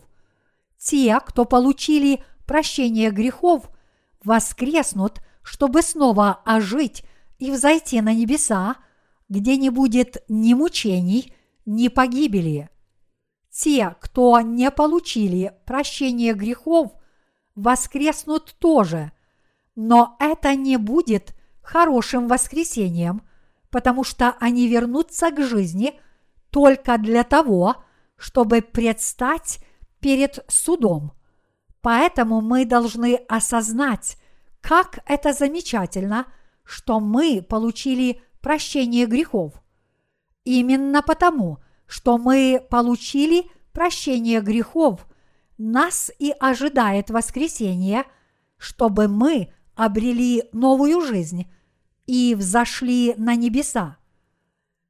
Те, 0.78 1.20
кто 1.26 1.46
получили 1.46 2.24
прощение 2.46 3.12
грехов, 3.12 3.70
воскреснут, 4.26 5.22
чтобы 5.44 5.82
снова 5.82 6.42
ожить 6.46 7.04
и 7.38 7.52
взойти 7.52 8.02
на 8.02 8.14
небеса, 8.14 8.78
где 9.30 9.58
не 9.58 9.70
будет 9.70 10.24
ни 10.28 10.54
мучений, 10.54 11.34
ни 11.66 11.88
погибели. 11.88 12.70
Те, 13.50 13.96
кто 14.02 14.42
не 14.42 14.70
получили 14.72 15.54
прощение 15.66 16.34
грехов, 16.34 16.92
воскреснут 17.56 18.56
тоже, 18.60 19.12
но 19.76 20.18
это 20.20 20.56
не 20.56 20.78
будет 20.78 21.34
хорошим 21.62 22.28
воскресением, 22.28 23.22
потому 23.70 24.04
что 24.04 24.36
они 24.40 24.68
вернутся 24.68 25.32
к 25.32 25.42
жизни 25.42 26.00
только 26.50 26.98
для 26.98 27.24
того, 27.24 27.78
чтобы 28.18 28.62
предстать 28.62 29.60
перед 30.00 30.44
судом. 30.48 31.14
Поэтому 31.86 32.42
мы 32.42 32.66
должны 32.66 33.14
осознать, 33.28 34.18
как 34.60 35.02
это 35.06 35.34
замечательно, 35.34 36.26
что 36.64 37.00
мы 37.00 37.46
получили 37.48 38.24
прощение 38.42 39.06
грехов. 39.06 39.54
Именно 40.46 41.04
потому, 41.04 41.60
что 41.86 42.18
мы 42.18 42.66
получили 42.72 43.52
прощения 43.72 44.42
грехов, 44.42 45.06
нас 45.60 46.12
и 46.18 46.34
ожидает 46.40 47.12
воскресение, 47.12 48.06
чтобы 48.58 49.08
мы 49.08 49.54
обрели 49.76 50.50
новую 50.54 51.02
жизнь 51.02 51.46
и 52.08 52.34
взошли 52.34 53.14
на 53.18 53.36
небеса. 53.36 53.98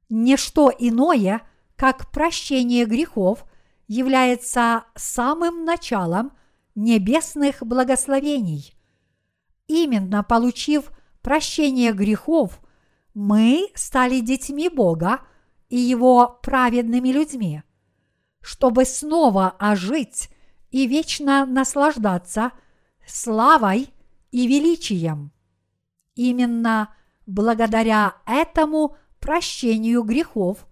Ничто 0.08 0.72
иное, 0.78 1.42
как 1.76 2.10
прощение 2.10 2.86
грехов, 2.86 3.44
является 3.86 4.84
самым 4.94 5.66
началом 5.66 6.32
небесных 6.76 7.66
благословений. 7.66 8.74
Именно 9.66 10.22
получив 10.22 10.92
прощение 11.22 11.92
грехов, 11.92 12.60
мы 13.14 13.70
стали 13.74 14.20
детьми 14.20 14.68
Бога 14.68 15.22
и 15.68 15.76
Его 15.76 16.38
праведными 16.42 17.08
людьми. 17.08 17.62
Чтобы 18.40 18.84
снова 18.84 19.50
ожить 19.58 20.28
и 20.70 20.86
вечно 20.86 21.46
наслаждаться 21.46 22.52
славой 23.06 23.88
и 24.30 24.46
величием. 24.46 25.32
Именно 26.14 26.94
благодаря 27.26 28.16
этому 28.26 28.96
прощению 29.18 30.02
грехов 30.04 30.66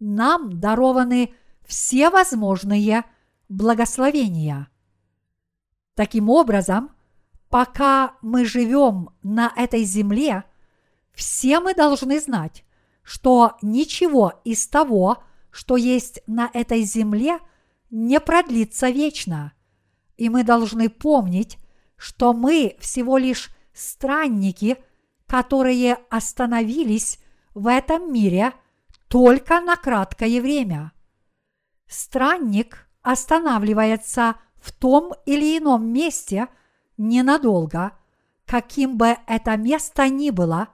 нам 0.00 0.58
дарованы 0.58 1.34
все 1.64 2.10
возможные 2.10 3.04
благословения. 3.48 4.71
Таким 5.94 6.30
образом, 6.30 6.90
пока 7.50 8.16
мы 8.22 8.44
живем 8.44 9.10
на 9.22 9.52
этой 9.56 9.84
земле, 9.84 10.44
все 11.12 11.60
мы 11.60 11.74
должны 11.74 12.18
знать, 12.20 12.64
что 13.02 13.56
ничего 13.60 14.40
из 14.44 14.66
того, 14.66 15.22
что 15.50 15.76
есть 15.76 16.22
на 16.26 16.50
этой 16.54 16.82
земле, 16.82 17.38
не 17.90 18.20
продлится 18.20 18.88
вечно. 18.88 19.52
И 20.16 20.30
мы 20.30 20.44
должны 20.44 20.88
помнить, 20.88 21.58
что 21.96 22.32
мы 22.32 22.76
всего 22.80 23.18
лишь 23.18 23.50
странники, 23.74 24.78
которые 25.26 25.98
остановились 26.10 27.18
в 27.54 27.66
этом 27.66 28.12
мире 28.12 28.54
только 29.08 29.60
на 29.60 29.76
краткое 29.76 30.40
время. 30.40 30.92
Странник 31.86 32.88
останавливается 33.02 34.36
в 34.62 34.72
том 34.72 35.12
или 35.26 35.58
ином 35.58 35.86
месте 35.92 36.46
ненадолго, 36.96 37.92
каким 38.46 38.96
бы 38.96 39.16
это 39.26 39.56
место 39.56 40.08
ни 40.08 40.30
было, 40.30 40.68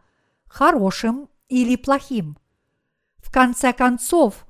хорошим 0.46 1.28
или 1.48 1.74
плохим. 1.76 2.36
В 3.16 3.32
конце 3.32 3.72
концов, 3.72 4.46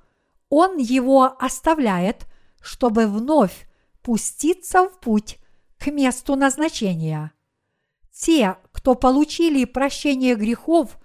он 0.48 0.78
его 0.78 1.36
оставляет, 1.38 2.26
чтобы 2.60 3.06
вновь 3.06 3.68
пуститься 4.02 4.88
в 4.88 4.98
путь 4.98 5.38
к 5.78 5.86
месту 5.86 6.34
назначения. 6.34 7.32
Те, 8.10 8.56
кто 8.72 8.96
получили 8.96 9.64
прощение 9.64 10.34
грехов, 10.34 10.98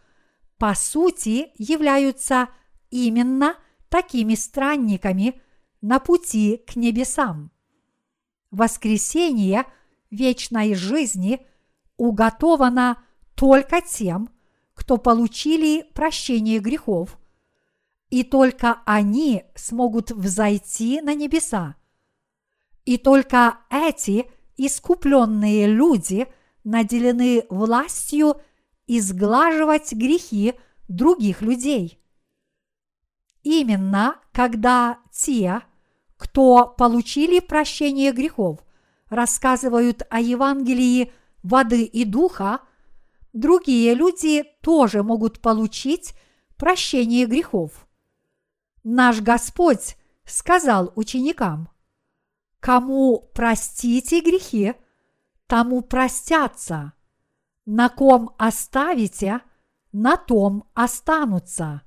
по 0.58 0.74
сути 0.74 1.52
являются 1.58 2.50
именно 2.90 3.56
такими 3.90 4.34
странниками 4.34 5.40
на 5.82 6.00
пути 6.00 6.64
к 6.66 6.76
небесам. 6.76 7.53
Воскресение 8.54 9.66
вечной 10.12 10.76
жизни 10.76 11.44
уготовано 11.98 13.04
только 13.34 13.82
тем, 13.82 14.30
кто 14.76 14.98
получили 14.98 15.82
прощение 15.96 16.60
грехов, 16.60 17.18
и 18.12 18.22
только 18.22 18.84
они 18.86 19.44
смогут 19.56 20.12
взойти 20.12 21.02
на 21.02 21.16
небеса. 21.16 21.78
И 22.86 22.98
только 22.98 23.58
эти 23.72 24.30
искупленные 24.56 25.66
люди 25.66 26.28
наделены 26.64 27.48
властью 27.50 28.40
изглаживать 28.86 29.94
грехи 29.94 30.54
других 30.88 31.42
людей. 31.42 32.00
Именно 33.42 34.20
когда 34.32 35.00
те, 35.12 35.64
кто 36.24 36.68
получили 36.78 37.40
прощение 37.40 38.14
грехов, 38.14 38.60
рассказывают 39.10 40.04
о 40.10 40.22
Евангелии 40.22 41.12
воды 41.44 41.84
и 41.84 42.06
духа– 42.06 42.62
другие 43.34 43.96
люди 43.96 44.44
тоже 44.62 45.04
могут 45.04 45.42
получить 45.42 46.14
прощение 46.56 47.26
грехов. 47.26 47.88
Наш 48.84 49.22
Господь 49.22 49.98
сказал 50.26 50.94
ученикам, 50.96 51.70
кому 52.60 53.30
простите 53.34 54.22
грехи, 54.22 54.76
тому 55.48 55.82
простятся, 55.82 56.94
на 57.66 57.90
ком 57.90 58.36
оставите, 58.38 59.42
на 59.92 60.16
том 60.18 60.66
останутся. 60.74 61.82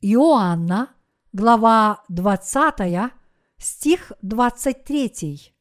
Иоанна, 0.00 0.94
глава 1.32 2.04
20, 2.08 3.12
стих 3.60 4.12
23. 4.22 5.54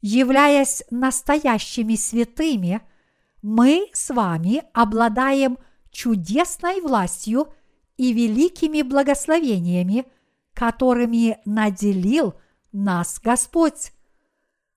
Являясь 0.00 0.82
настоящими 0.90 1.96
святыми– 1.96 2.80
мы 3.46 3.90
с 3.92 4.12
вами 4.12 4.64
обладаем 4.72 5.56
чудесной 5.92 6.80
властью 6.80 7.54
и 7.96 8.12
великими 8.12 8.82
благословениями, 8.82 10.04
которыми 10.52 11.38
наделил 11.44 12.34
нас 12.72 13.20
Господь. 13.22 13.92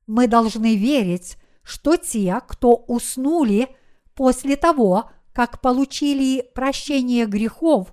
Мы 0.05 0.27
должны 0.27 0.75
верить, 0.75 1.37
что 1.63 1.97
те, 1.97 2.39
кто 2.47 2.75
уснули 2.75 3.75
после 4.13 4.55
того, 4.55 5.09
как 5.33 5.61
получили 5.61 6.47
прощение 6.53 7.25
грехов, 7.25 7.91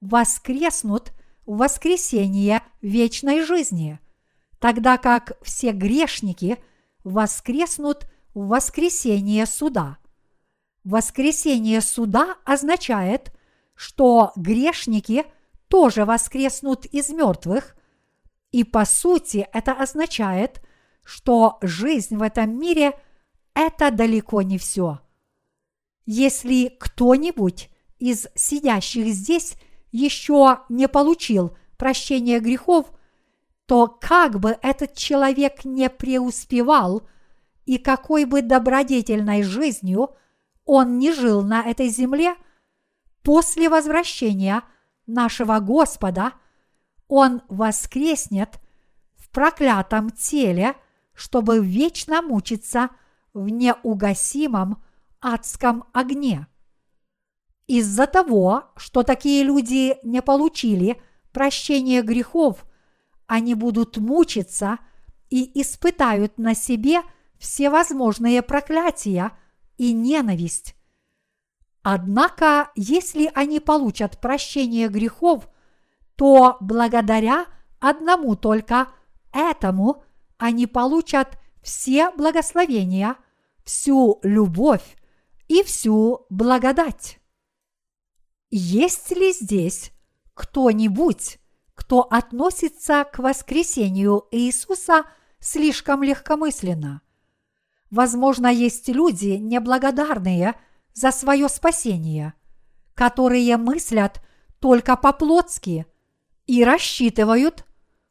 воскреснут 0.00 1.12
воскресение 1.46 2.62
вечной 2.82 3.42
жизни, 3.42 3.98
тогда 4.58 4.98
как 4.98 5.38
все 5.42 5.72
грешники 5.72 6.58
воскреснут 7.04 8.06
в 8.34 8.48
воскресение 8.48 9.46
суда. 9.46 9.98
Воскресение 10.84 11.80
суда 11.80 12.36
означает, 12.44 13.32
что 13.74 14.32
грешники 14.36 15.24
тоже 15.68 16.04
воскреснут 16.04 16.86
из 16.86 17.10
мертвых, 17.10 17.76
и 18.52 18.64
по 18.64 18.84
сути 18.84 19.48
это 19.52 19.72
означает, 19.72 20.62
что 21.02 21.58
жизнь 21.62 22.16
в 22.16 22.22
этом 22.22 22.58
мире– 22.58 22.92
это 23.54 23.90
далеко 23.90 24.42
не 24.42 24.58
все. 24.58 25.00
Если 26.04 26.68
кто-нибудь 26.78 27.70
из 27.98 28.28
сидящих 28.34 29.06
здесь 29.06 29.56
еще 29.96 30.60
не 30.68 30.88
получил 30.88 31.56
прощения 31.76 32.40
грехов, 32.40 32.92
то 33.66 33.86
как 33.86 34.38
бы 34.38 34.58
этот 34.62 34.94
человек 34.94 35.64
не 35.64 35.90
преуспевал 35.90 37.02
и 37.64 37.78
какой 37.78 38.24
бы 38.24 38.42
добродетельной 38.42 39.42
жизнью– 39.42 40.10
он 40.66 40.98
не 40.98 41.12
жил 41.12 41.42
на 41.42 41.62
этой 41.62 41.88
земле, 41.88 42.34
после 43.22 43.70
возвращения 43.70 44.62
нашего 45.06 45.60
Господа 45.60 46.32
он 47.08 47.40
воскреснет 47.48 48.60
в 49.14 49.30
проклятом 49.30 50.10
теле, 50.10 50.74
чтобы 51.14 51.64
вечно 51.64 52.20
мучиться 52.20 52.90
в 53.32 53.48
неугасимом 53.48 54.82
адском 55.20 55.84
огне. 55.92 56.48
Из-за 57.66 58.06
того, 58.06 58.64
что 58.76 59.02
такие 59.02 59.42
люди 59.42 59.96
не 60.02 60.22
получили 60.22 61.00
прощения 61.32 62.02
грехов, 62.02 62.64
они 63.26 63.54
будут 63.54 63.96
мучиться 63.96 64.78
и 65.30 65.60
испытают 65.60 66.38
на 66.38 66.54
себе 66.54 67.02
все 67.38 67.70
возможные 67.70 68.42
проклятия– 68.42 69.32
и 69.78 69.92
ненависть. 69.92 70.74
Однако, 71.82 72.70
если 72.74 73.30
они 73.34 73.60
получат 73.60 74.20
прощение 74.20 74.88
грехов, 74.88 75.48
то 76.16 76.56
благодаря 76.60 77.46
одному 77.78 78.34
только 78.36 78.88
этому 79.32 80.02
они 80.38 80.66
получат 80.66 81.38
все 81.62 82.10
благословения, 82.12 83.16
всю 83.64 84.18
любовь 84.22 84.96
и 85.48 85.62
всю 85.62 86.26
благодать. 86.28 87.18
Есть 88.50 89.10
ли 89.10 89.32
здесь 89.32 89.92
кто-нибудь, 90.34 91.38
кто 91.74 92.02
относится 92.02 93.04
к 93.04 93.18
воскресению 93.18 94.26
Иисуса 94.30 95.04
слишком 95.40 96.02
легкомысленно? 96.02 97.02
Возможно, 97.90 98.46
есть 98.46 98.88
люди 98.88 99.36
неблагодарные 99.36 100.54
за 100.92 101.10
свое 101.10 101.48
спасение, 101.48 102.34
которые 102.94 103.56
мыслят 103.56 104.20
только 104.60 104.96
по-плотски 104.96 105.86
и 106.46 106.64
рассчитывают, 106.64 107.64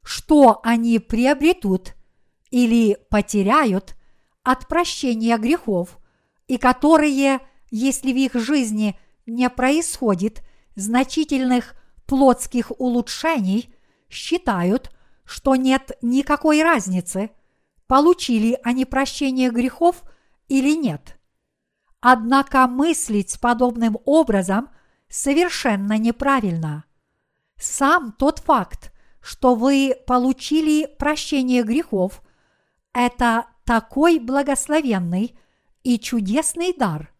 что 0.04 0.60
они 0.64 1.00
приобретут 1.00 1.96
или 2.52 2.98
потеряют 3.10 3.96
от 4.44 4.68
прощения 4.68 5.38
грехов, 5.38 5.98
и 6.48 6.58
которые, 6.58 7.40
если 7.72 8.14
в 8.14 8.18
их 8.18 8.34
жизни 8.36 9.00
не 9.26 9.50
происходит 9.50 10.44
значительных 10.76 11.76
плотских 12.06 12.72
улучшений, 12.80 13.74
считают, 14.10 14.92
что 15.26 15.56
нет 15.56 15.98
никакой 16.02 16.62
разницы, 16.64 17.32
получили 17.88 18.60
они 18.64 18.86
прощение 18.86 19.50
грехов 19.50 20.04
или 20.48 20.76
нет. 20.76 21.20
Однако 22.02 22.68
мыслить 22.68 23.40
подобным 23.40 23.98
образом 24.06 24.70
совершенно 25.10 25.98
неправильно. 25.98 26.86
Сам 27.58 28.12
тот 28.12 28.40
факт, 28.40 28.92
что 29.22 29.56
вы 29.56 29.96
получили 30.06 30.88
прощение 31.00 31.64
грехов, 31.64 32.22
это 32.94 33.48
такой 33.66 34.20
благословенный 34.20 35.38
и 35.84 35.98
чудесный 35.98 36.74
дар. 36.74 37.15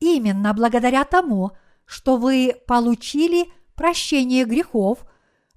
Именно 0.00 0.52
благодаря 0.54 1.04
тому, 1.04 1.52
что 1.84 2.16
вы 2.16 2.56
получили 2.66 3.52
прощение 3.74 4.44
грехов, 4.44 5.04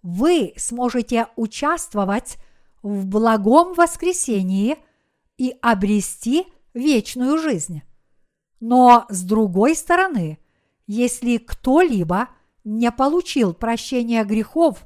вы 0.01 0.53
сможете 0.57 1.27
участвовать 1.35 2.37
в 2.81 3.05
благом 3.05 3.73
воскресении 3.73 4.77
и 5.37 5.55
обрести 5.61 6.47
вечную 6.73 7.37
жизнь. 7.37 7.81
Но 8.59 9.05
с 9.09 9.23
другой 9.23 9.75
стороны, 9.75 10.39
если 10.87 11.37
кто-либо 11.37 12.29
не 12.63 12.91
получил 12.91 13.53
прощения 13.53 14.23
грехов, 14.23 14.85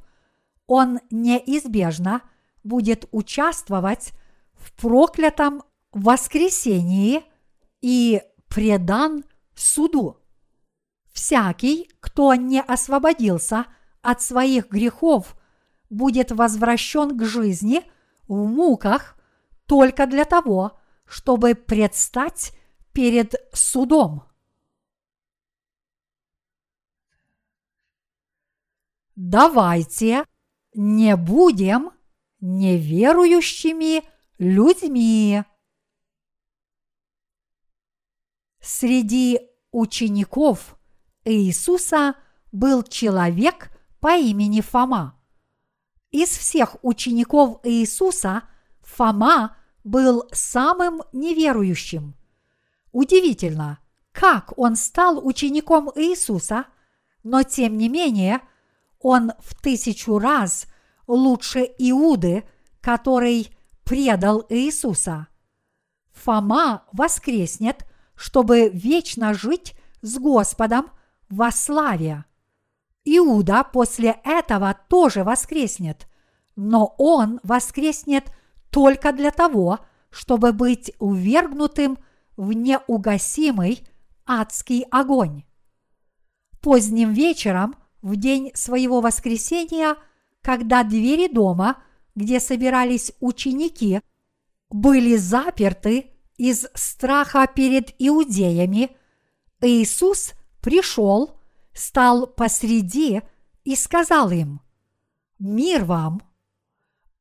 он 0.68 1.00
неизбежно 1.10 2.22
будет 2.64 3.08
участвовать 3.12 4.12
в 4.54 4.74
проклятом 4.74 5.64
воскресении 5.92 7.24
и 7.82 8.22
предан 8.48 9.24
суду. 9.62 10.18
Всякий, 11.12 11.90
кто 12.00 12.34
не 12.36 12.62
освободился 12.62 13.66
от 14.02 14.22
своих 14.22 14.70
грехов, 14.70 15.36
будет 15.90 16.32
возвращен 16.32 17.18
к 17.18 17.26
жизни 17.26 17.84
в 18.28 18.48
муках 18.48 19.18
только 19.66 20.08
для 20.08 20.26
того, 20.26 20.80
чтобы 21.06 21.56
предстать 21.56 22.54
перед 22.94 23.36
судом. 23.54 24.24
Давайте 29.16 30.24
не 30.74 31.16
будем 31.16 31.92
неверующими 32.40 34.04
людьми. 34.40 35.44
Среди 38.62 39.51
учеников 39.72 40.78
Иисуса 41.26 42.16
был 42.52 42.84
человек 42.84 43.72
по 44.00 44.18
имени 44.18 44.62
Фома. 44.62 45.18
Из 46.12 46.30
всех 46.30 46.76
учеников 46.82 47.60
Иисуса 47.64 48.44
Фома 48.82 49.56
был 49.84 50.28
самым 50.32 51.02
неверующим. 51.14 52.16
Удивительно, 52.92 53.80
как 54.12 54.58
он 54.58 54.76
стал 54.76 55.26
учеником 55.26 55.90
Иисуса, 55.96 56.66
но 57.24 57.44
тем 57.44 57.78
не 57.78 57.88
менее 57.88 58.42
он 59.00 59.32
в 59.40 59.60
тысячу 59.62 60.20
раз 60.20 60.68
лучше 61.08 61.62
Иуды, 61.78 62.44
который 62.82 63.50
предал 63.84 64.46
Иисуса. 64.50 65.28
Фома 66.12 66.84
воскреснет, 66.92 67.86
чтобы 68.22 68.70
вечно 68.70 69.34
жить 69.34 69.74
с 70.04 70.20
Господом 70.20 70.92
во 71.28 71.50
славе. 71.50 72.24
Иуда 73.04 73.64
после 73.64 74.22
этого 74.24 74.78
тоже 74.90 75.24
воскреснет, 75.24 76.08
но 76.56 76.94
он 77.00 77.40
воскреснет 77.42 78.32
только 78.70 79.12
для 79.12 79.32
того, 79.32 79.80
чтобы 80.12 80.54
быть 80.54 80.92
увергнутым 81.00 81.98
в 82.38 82.54
неугасимый 82.54 83.88
адский 84.28 84.86
огонь. 84.92 85.44
Поздним 86.62 87.14
вечером, 87.14 87.76
в 88.04 88.18
день 88.18 88.52
своего 88.54 89.02
воскресения, 89.02 89.96
когда 90.44 90.84
двери 90.84 91.28
дома, 91.28 91.78
где 92.14 92.40
собирались 92.40 93.14
ученики, 93.20 94.00
были 94.70 95.16
заперты 95.16 96.12
из 96.42 96.68
страха 96.74 97.46
перед 97.46 97.94
иудеями, 98.00 98.98
Иисус 99.62 100.34
пришел, 100.60 101.40
стал 101.72 102.26
посреди 102.26 103.22
и 103.64 103.76
сказал 103.76 104.32
им, 104.32 104.60
«Мир 105.38 105.86
вам!» 105.86 106.24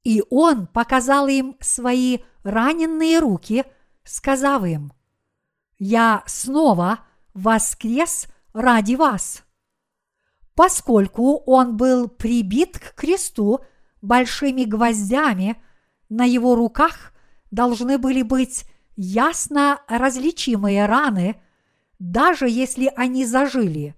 И 0.05 0.23
Он 0.31 0.66
показал 0.66 1.29
им 1.29 1.59
свои 1.61 2.21
раненные 2.45 3.18
руки, 3.18 3.66
сказав 4.05 4.64
им, 4.64 4.91
«Я 5.79 6.23
снова 6.25 7.01
воскрес 7.35 8.27
ради 8.55 8.95
вас». 8.95 9.43
Поскольку 10.55 11.43
он 11.45 11.77
был 11.77 12.09
прибит 12.09 12.79
к 12.79 12.95
кресту 12.95 13.61
большими 14.01 14.64
гвоздями, 14.64 15.62
на 16.09 16.25
его 16.25 16.55
руках 16.55 17.12
должны 17.51 17.99
были 17.99 18.23
быть 18.23 18.64
ясно 19.03 19.80
различимые 19.88 20.84
раны, 20.84 21.40
даже 21.98 22.51
если 22.51 22.92
они 22.96 23.24
зажили. 23.24 23.94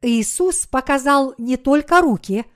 Иисус 0.00 0.66
показал 0.66 1.34
не 1.36 1.58
только 1.58 2.00
руки, 2.00 2.46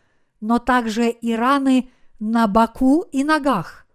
но 0.41 0.59
также 0.59 1.11
и 1.11 1.35
раны 1.35 1.91
на 2.21 2.47
боку 2.47 3.03
и 3.13 3.23
ногах, 3.23 3.87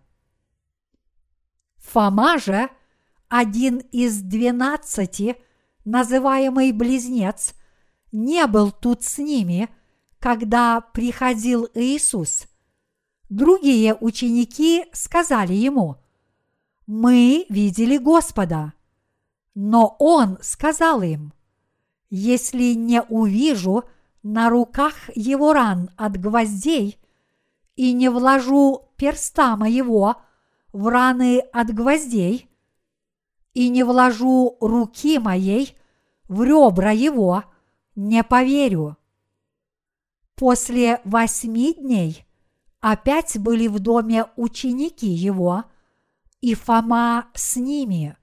Фома 1.78 2.38
же, 2.40 2.70
один 3.28 3.78
из 3.92 4.22
двенадцати, 4.22 5.36
называемый 5.84 6.72
близнец, 6.72 7.54
не 8.12 8.46
был 8.48 8.72
тут 8.72 9.04
с 9.04 9.20
ними, 9.20 9.70
когда 10.26 10.82
приходил 10.82 11.70
Иисус. 11.76 12.48
Другие 13.30 13.94
ученики 13.94 14.88
сказали 14.92 15.54
ему, 15.54 15.98
«Мы 16.88 17.46
видели 17.48 18.00
Господа». 18.00 18.74
Но 19.54 19.96
он 20.00 20.40
сказал 20.42 21.04
им, 21.04 21.32
если 22.10 22.74
не 22.74 23.04
увижу 23.04 23.84
на 24.24 24.50
руках 24.50 24.96
его 25.14 25.54
ран 25.54 25.92
от 25.96 26.20
гвоздей 26.20 26.98
и 27.76 27.94
не 27.94 28.10
вложу 28.10 28.90
перста 28.98 29.56
моего 29.56 30.16
в 30.74 30.88
раны 30.88 31.42
от 31.54 31.72
гвоздей 31.72 32.50
и 33.54 33.70
не 33.70 33.84
вложу 33.84 34.58
руки 34.60 35.20
моей 35.20 35.78
в 36.28 36.42
ребра 36.42 36.90
его, 36.90 37.44
не 37.96 38.24
поверю. 38.24 38.98
После 40.36 41.02
восьми 41.06 41.74
дней 41.74 42.26
опять 42.82 43.38
были 43.38 43.68
в 43.68 43.80
доме 43.80 44.26
ученики 44.36 45.08
его, 45.08 45.66
и 46.42 46.54
Фома 46.54 47.28
с 47.34 47.56
ними. 47.56 48.18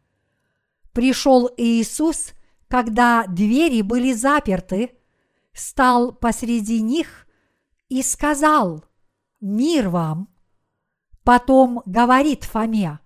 Пришел 0.93 1.51
Иисус– 1.57 2.33
когда 2.73 3.27
двери 3.27 3.83
были 3.83 4.15
заперты, 4.15 4.97
стал 5.53 6.11
посреди 6.11 6.81
них 6.81 7.27
и 7.91 8.03
сказал 8.03 8.87
«Мир 9.43 9.91
вам!» 9.91 10.31
Потом 11.23 11.83
говорит 11.85 12.45
Фоме 12.45 12.99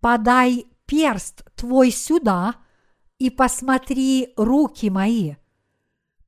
«Подай 0.00 0.64
перст 0.86 1.44
твой 1.56 1.90
сюда 1.90 2.54
и 3.18 3.28
посмотри 3.28 4.32
руки 4.38 4.88
мои. 4.88 5.34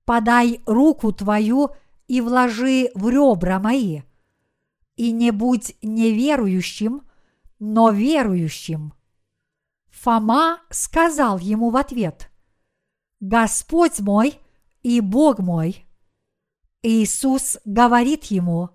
Подай 0.04 0.60
руку 0.66 1.10
твою 1.10 1.70
и 2.12 2.20
вложи 2.20 2.90
в 2.94 3.08
ребра 3.08 3.58
мои. 3.58 4.02
И 4.96 5.12
не 5.12 5.30
будь 5.30 5.74
неверующим, 5.80 7.08
но 7.58 7.88
верующим. 7.88 8.92
Фома 9.88 10.60
сказал 10.68 11.38
ему 11.38 11.70
в 11.70 11.76
ответ, 11.76 12.30
Господь 13.20 14.00
мой 14.00 14.38
и 14.82 15.00
Бог 15.00 15.38
мой. 15.38 15.86
Иисус 16.82 17.56
говорит 17.64 18.24
ему, 18.24 18.68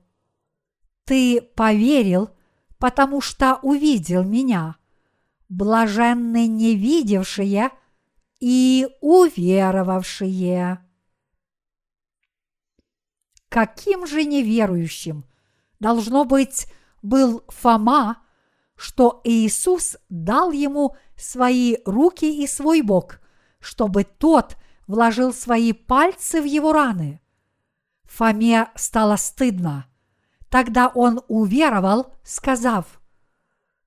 Ты 1.05 1.39
поверил, 1.39 2.31
потому 2.79 3.21
что 3.21 3.59
увидел 3.61 4.23
меня. 4.23 4.77
Блаженны 5.47 6.47
невидевшие 6.47 7.69
и 8.39 8.87
уверовавшие. 8.99 10.86
Каким 13.49 14.05
же 14.05 14.23
неверующим 14.23 15.25
должно 15.79 16.25
быть 16.25 16.67
был 17.01 17.43
Фома, 17.47 18.21
что 18.75 19.21
Иисус 19.23 19.97
дал 20.09 20.51
ему 20.51 20.95
свои 21.15 21.77
руки 21.85 22.43
и 22.43 22.47
свой 22.47 22.81
бок, 22.81 23.21
чтобы 23.59 24.03
тот 24.03 24.57
вложил 24.85 25.33
свои 25.33 25.73
пальцы 25.73 26.41
в 26.41 26.45
его 26.45 26.73
раны. 26.73 27.21
Фоме 28.03 28.69
стало 28.75 29.15
стыдно. 29.15 29.87
Тогда 30.49 30.87
он 30.87 31.21
уверовал, 31.27 32.13
сказав, 32.23 33.01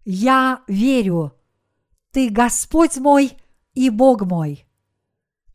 «Я 0.04 0.62
верю, 0.66 1.34
Ты 2.10 2.28
Господь 2.28 2.98
мой 2.98 3.32
и 3.74 3.88
Бог 3.90 4.22
мой». 4.22 4.66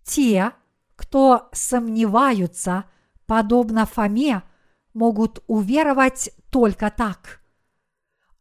Те, 0.04 0.52
кто 0.96 1.50
сомневаются, 1.52 2.86
подобно 3.28 3.86
Фоме, 3.86 4.42
могут 4.94 5.44
уверовать 5.48 6.32
только 6.50 6.90
так. 6.90 7.42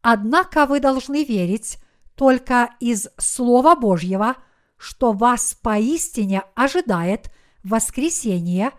Однако 0.03 0.67
вы 0.67 0.81
должны 0.81 1.25
верить 1.25 1.79
только 2.15 2.75
из 2.79 3.09
Слова 3.19 3.75
Божьего, 3.75 4.37
что 4.77 5.13
вас 5.13 5.55
поистине 5.55 6.43
ожидает 6.55 7.33
воскресение 7.63 8.73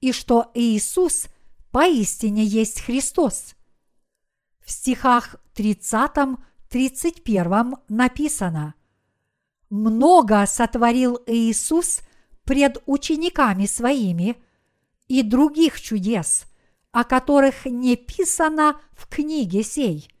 и 0.00 0.12
что 0.12 0.50
Иисус 0.54 1.26
поистине 1.70 2.44
есть 2.44 2.80
Христос. 2.80 3.54
В 4.64 4.70
стихах 4.70 5.36
30-31 5.56 7.78
написано 7.88 8.74
«Много 9.68 10.46
сотворил 10.46 11.18
Иисус 11.26 12.00
пред 12.44 12.80
учениками 12.86 13.66
своими 13.66 14.36
и 15.10 15.22
других 15.22 15.80
чудес, 15.80 16.44
о 16.92 17.04
которых 17.04 17.66
не 17.66 17.96
писано 17.96 18.80
в 18.92 19.06
книге 19.08 19.62
сей– 19.62 20.08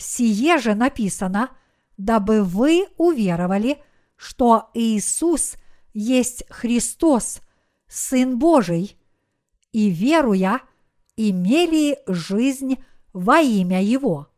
Сие 0.00 0.56
же 0.56 0.74
написано, 0.74 1.50
дабы 1.98 2.42
вы 2.42 2.88
уверовали, 2.96 3.82
что 4.16 4.70
Иисус 4.72 5.56
есть 5.92 6.42
Христос, 6.48 7.42
Сын 7.86 8.38
Божий, 8.38 8.98
и 9.72 9.90
веруя, 9.90 10.62
имели 11.16 11.98
жизнь 12.06 12.82
во 13.12 13.40
имя 13.40 13.82
Его. 13.82 14.28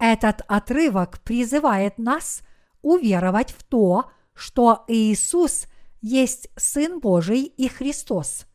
Этот 0.00 0.42
отрывок 0.48 1.20
призывает 1.20 1.98
нас 1.98 2.42
уверовать 2.82 3.52
в 3.52 3.62
то, 3.62 4.10
что 4.34 4.84
Иисус 4.88 5.66
есть 6.00 6.48
Сын 6.56 6.98
Божий 6.98 7.42
и 7.42 7.68
Христос. 7.68 8.46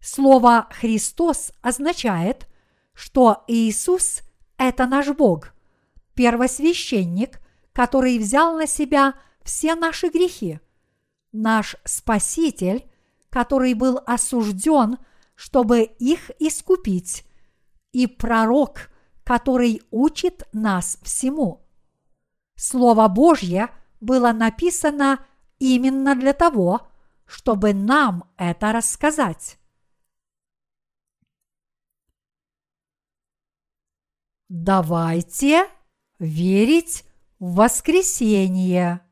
Слово 0.00 0.68
«Христос» 0.70 1.52
означает, 1.60 2.46
что 2.94 3.44
Иисус 3.46 4.22
это 4.56 4.86
наш 4.86 5.08
Бог, 5.08 5.52
первосвященник, 6.14 7.40
который 7.72 8.18
взял 8.18 8.56
на 8.56 8.66
себя 8.66 9.14
все 9.42 9.74
наши 9.74 10.08
грехи, 10.08 10.60
наш 11.32 11.76
Спаситель, 11.84 12.90
который 13.30 13.74
был 13.74 14.00
осужден, 14.06 14.98
чтобы 15.34 15.82
их 15.82 16.30
искупить, 16.40 17.24
и 17.92 18.06
пророк, 18.06 18.90
который 19.24 19.82
учит 19.90 20.48
нас 20.52 20.98
всему. 21.02 21.64
Слово 22.56 23.06
Божье 23.08 23.68
было 24.00 24.32
написано 24.32 25.24
именно 25.58 26.14
для 26.16 26.32
того, 26.32 26.88
чтобы 27.26 27.74
нам 27.74 28.24
это 28.36 28.72
рассказать. 28.72 29.57
Давайте 34.48 35.66
верить 36.18 37.04
в 37.38 37.56
воскресение. 37.56 39.02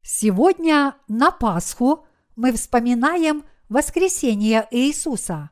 Сегодня 0.00 0.96
на 1.06 1.30
Пасху 1.30 2.06
мы 2.36 2.52
вспоминаем 2.52 3.44
воскресение 3.68 4.66
Иисуса. 4.70 5.50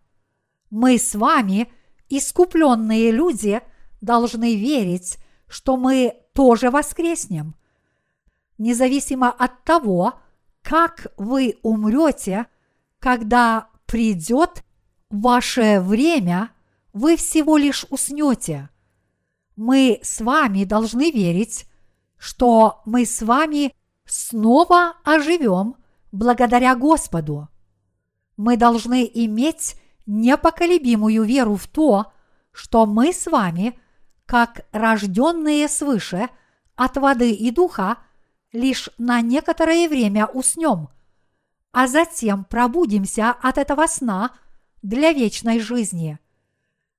Мы 0.70 0.97
с 0.97 1.14
вами, 1.14 1.70
искупленные 2.09 3.11
люди, 3.11 3.61
должны 4.01 4.57
верить, 4.57 5.18
что 5.47 5.76
мы 5.76 6.16
тоже 6.32 6.70
воскреснем. 6.70 7.57
Независимо 8.57 9.30
от 9.30 9.64
того, 9.64 10.14
как 10.62 11.09
вы 11.18 11.59
умрете, 11.62 12.47
когда 13.01 13.68
придет 13.84 14.64
ваше 15.11 15.80
время– 15.80 16.49
вы 16.95 17.16
всего 17.16 17.59
лишь 17.59 17.84
уснете. 17.90 18.70
Мы 19.57 19.99
с 20.03 20.20
вами 20.20 20.64
должны 20.64 21.11
верить, 21.11 21.66
что 22.16 22.82
мы 22.86 23.05
с 23.05 23.20
вами 23.20 23.74
снова 24.07 24.95
оживем 25.05 25.76
благодаря 26.12 26.74
Господу. 26.76 27.49
Мы 28.36 28.57
должны 28.57 29.11
иметь 29.12 29.74
непоколебимую 30.07 31.24
веру 31.24 31.57
в 31.57 31.66
то, 31.66 32.12
что 32.53 32.86
мы 32.86 33.12
с 33.12 33.26
вами, 33.26 33.78
как 34.24 34.64
рожденные 34.70 35.68
свыше 35.68 36.28
от 36.76 36.97
воды 36.97 37.32
и 37.32 37.51
духа, 37.51 37.99
лишь 38.53 38.88
на 38.99 39.20
некоторое 39.20 39.88
время 39.88 40.26
уснем, 40.26 40.88
а 41.72 41.88
затем 41.88 42.45
пробудимся 42.45 43.30
от 43.30 43.59
этого 43.59 43.86
сна 43.88 44.30
для 44.82 45.12
вечной 45.12 45.59
жизни– 45.59 46.20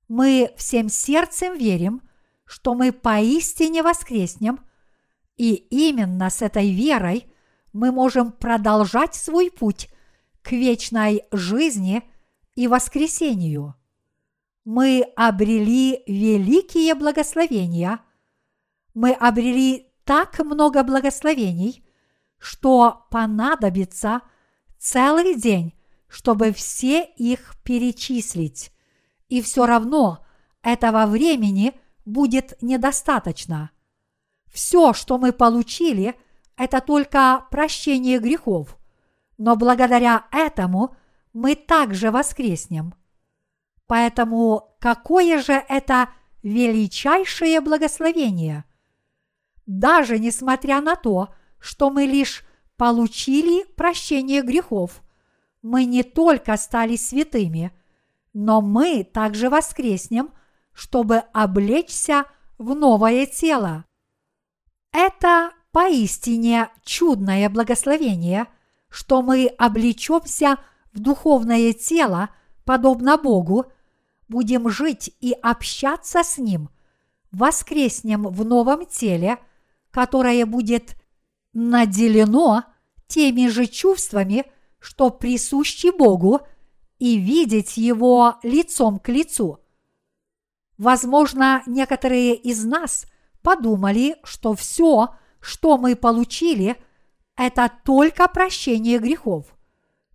мы 0.08 0.54
всем 0.58 0.90
сердцем 0.90 1.58
верим, 1.58 2.02
что 2.46 2.76
мы 2.76 2.92
поистине 2.92 3.82
воскреснем, 3.82 4.60
и 5.36 5.54
именно 5.54 6.30
с 6.30 6.42
этой 6.42 6.72
верой 6.72 7.32
мы 7.74 7.92
можем 7.92 8.32
продолжать 8.32 9.16
свой 9.16 9.52
путь 9.52 9.90
к 10.42 10.52
вечной 10.52 11.24
жизни 11.32 12.04
и 12.56 12.68
воскресению. 12.68 13.76
Мы 14.64 15.02
обрели 15.16 16.04
великие 16.08 16.96
благословения, 16.96 18.00
мы 18.94 19.12
обрели 19.12 19.92
так 20.06 20.40
много 20.40 20.84
благословений, 20.84 21.84
что 22.38 23.08
понадобится 23.12 24.22
целый 24.78 25.36
день, 25.36 25.74
чтобы 26.08 26.54
все 26.54 27.04
их 27.04 27.56
перечислить 27.64 28.72
и 29.30 29.42
все 29.42 29.66
равно 29.66 30.26
этого 30.62 31.06
времени 31.06 31.74
будет 32.06 32.62
недостаточно. 32.62 33.72
Все, 34.52 34.94
что 34.94 35.18
мы 35.18 35.34
получили, 35.34 36.16
это 36.58 36.80
только 36.82 37.46
прощение 37.52 38.20
грехов, 38.20 38.78
но 39.38 39.56
благодаря 39.56 40.28
этому 40.32 40.96
мы 41.34 41.56
также 41.56 42.12
воскреснем. 42.12 42.94
Поэтому 43.88 44.76
какое 44.80 45.42
же 45.42 45.54
это 45.54 46.10
величайшее 46.42 47.60
благословение? 47.60 48.64
Даже 49.66 50.20
несмотря 50.20 50.80
на 50.82 50.96
то, 50.96 51.34
что 51.60 51.90
мы 51.90 52.04
лишь 52.06 52.46
получили 52.78 53.66
прощение 53.74 54.42
грехов, 54.42 55.02
мы 55.62 55.86
не 55.86 56.04
только 56.04 56.56
стали 56.58 56.96
святыми– 56.96 57.72
но 58.36 58.62
мы 58.62 59.06
также 59.06 59.50
воскреснем, 59.50 60.30
чтобы 60.74 61.20
облечься 61.34 62.26
в 62.58 62.76
новое 62.76 63.26
тело. 63.26 63.86
Это 64.92 65.52
поистине 65.72 66.70
чудное 66.84 67.50
благословение, 67.50 68.48
что 68.90 69.22
мы 69.22 69.48
облечемся 69.58 70.58
в 70.92 71.00
духовное 71.00 71.72
тело, 71.72 72.30
подобно 72.66 73.18
Богу, 73.18 73.72
будем 74.28 74.70
жить 74.70 75.16
и 75.22 75.32
общаться 75.32 76.22
с 76.22 76.38
Ним, 76.38 76.70
воскреснем 77.32 78.24
в 78.24 78.44
новом 78.44 78.86
теле, 78.86 79.38
которое 79.92 80.46
будет 80.46 80.98
наделено 81.54 82.66
теми 83.08 83.48
же 83.48 83.66
чувствами, 83.66 84.44
что 84.80 85.10
присущи 85.10 85.98
Богу, 85.98 86.42
и 87.00 87.18
видеть 87.18 87.78
Его 87.78 88.36
лицом 88.44 89.00
к 89.00 89.10
лицу. 89.10 89.60
Возможно, 90.78 91.64
некоторые 91.66 92.36
из 92.36 92.64
нас 92.66 93.06
подумали, 93.42 94.18
что 94.24 94.54
все, 94.54 95.16
что 95.40 95.78
мы 95.78 95.96
получили, 95.96 96.78
это 97.38 97.72
только 97.84 98.28
прощение 98.28 99.00
грехов. 99.00 99.46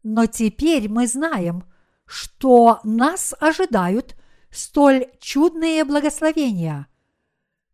Но 0.02 0.26
теперь 0.26 0.88
мы 0.88 1.06
знаем, 1.06 1.64
что 2.06 2.80
нас 2.82 3.34
ожидают 3.38 4.16
столь 4.50 5.06
чудные 5.20 5.84
благословения. 5.84 6.86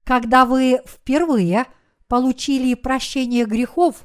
Когда 0.05 0.45
вы 0.45 0.81
впервые 0.87 1.67
получили 2.07 2.75
прощение 2.75 3.47
грехов, 3.47 4.05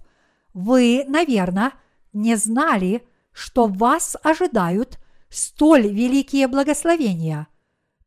вы, 0.53 1.03
наверное, 1.07 1.73
не 2.13 2.35
знали, 2.35 3.07
что 3.33 3.67
вас 3.67 4.15
ожидают 4.23 4.99
столь 5.29 5.87
великие 5.87 6.47
благословения. 6.47 7.47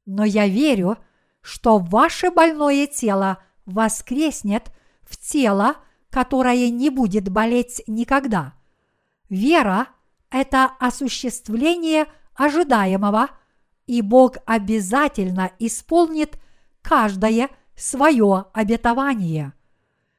Но 0.07 0.25
я 0.25 0.47
верю, 0.47 0.99
что 1.41 1.79
ваше 1.79 2.31
больное 2.31 2.87
тело 2.87 3.39
воскреснет 3.67 4.71
в 5.03 5.17
тело, 5.17 5.77
которое 6.11 6.71
не 6.71 6.91
будет 6.91 7.29
болеть 7.29 7.83
никогда. 7.87 8.55
Вера– 9.29 9.89
это 10.31 10.71
осуществление 10.79 12.07
ожидаемого, 12.35 13.31
и 13.87 14.03
Бог 14.03 14.37
обязательно 14.47 15.53
исполнит 15.59 16.39
каждое 16.83 17.49
свое 17.77 18.47
обетование. 18.53 19.53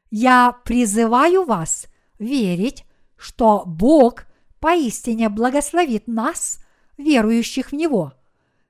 Я 0.09 0.55
призываю 0.63 1.45
вас 1.45 1.87
верить, 2.19 2.85
что 3.17 3.63
Бог 3.65 4.25
поистине 4.65 5.29
благословит 5.29 6.07
нас, 6.07 6.57
верующих 6.97 7.67
в 7.71 7.73
Него. 7.73 8.13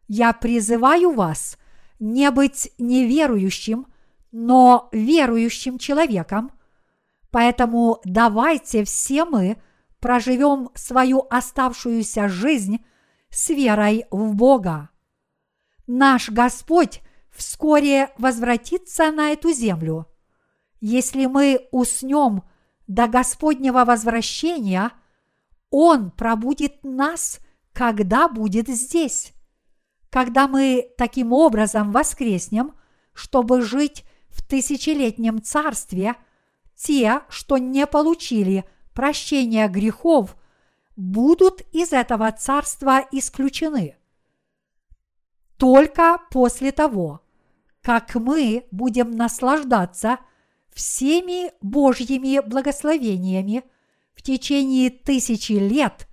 Я 0.09 0.33
призываю 0.33 1.11
вас 1.13 1.57
не 1.99 2.29
быть 2.31 2.69
неверующим, 2.77 3.87
но 4.33 4.89
верующим 4.91 5.77
человеком, 5.77 6.51
поэтому 7.31 8.01
давайте 8.03 8.83
все 8.83 9.23
мы 9.23 9.55
проживем 10.01 10.69
свою 10.75 11.25
оставшуюся 11.29 12.27
жизнь 12.27 12.83
с 13.29 13.47
верой 13.51 14.03
в 14.11 14.35
Бога. 14.35 14.89
Наш 15.87 16.29
Господь 16.29 16.99
вскоре 17.31 18.09
возвратится 18.17 19.11
на 19.11 19.29
эту 19.29 19.53
землю. 19.53 20.07
Если 20.81 21.25
мы 21.27 21.69
уснем 21.71 22.43
до 22.85 23.07
Господнего 23.07 23.85
возвращения, 23.85 24.91
Он 25.77 26.09
пробудит 26.09 26.85
нас, 26.85 27.41
когда 27.73 28.29
будет 28.29 28.69
здесь. 28.69 29.33
Когда 30.09 30.47
мы 30.47 30.89
таким 30.97 31.33
образом 31.33 31.91
воскреснем, 31.91 32.75
чтобы 33.11 33.61
жить 33.61 34.05
в 34.29 34.41
тысячелетнем 34.41 35.41
царстве, 35.41 36.15
те, 36.77 37.23
что 37.27 37.57
не 37.57 37.85
получили 37.87 38.63
прощения 38.93 39.67
грехов, 39.67 40.37
будут 40.95 41.59
из 41.73 41.91
этого 41.91 42.31
царства 42.31 43.05
исключены. 43.11 43.97
Только 45.57 46.21
после 46.31 46.71
того, 46.71 47.19
как 47.81 48.15
мы 48.15 48.65
будем 48.71 49.11
наслаждаться 49.11 50.19
всеми 50.73 51.51
Божьими 51.59 52.39
благословениями 52.39 53.65
в 54.15 54.21
течение 54.21 54.89
тысячи 54.89 55.53
лет, 55.53 56.07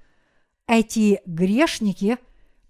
эти 0.66 1.20
грешники 1.26 2.18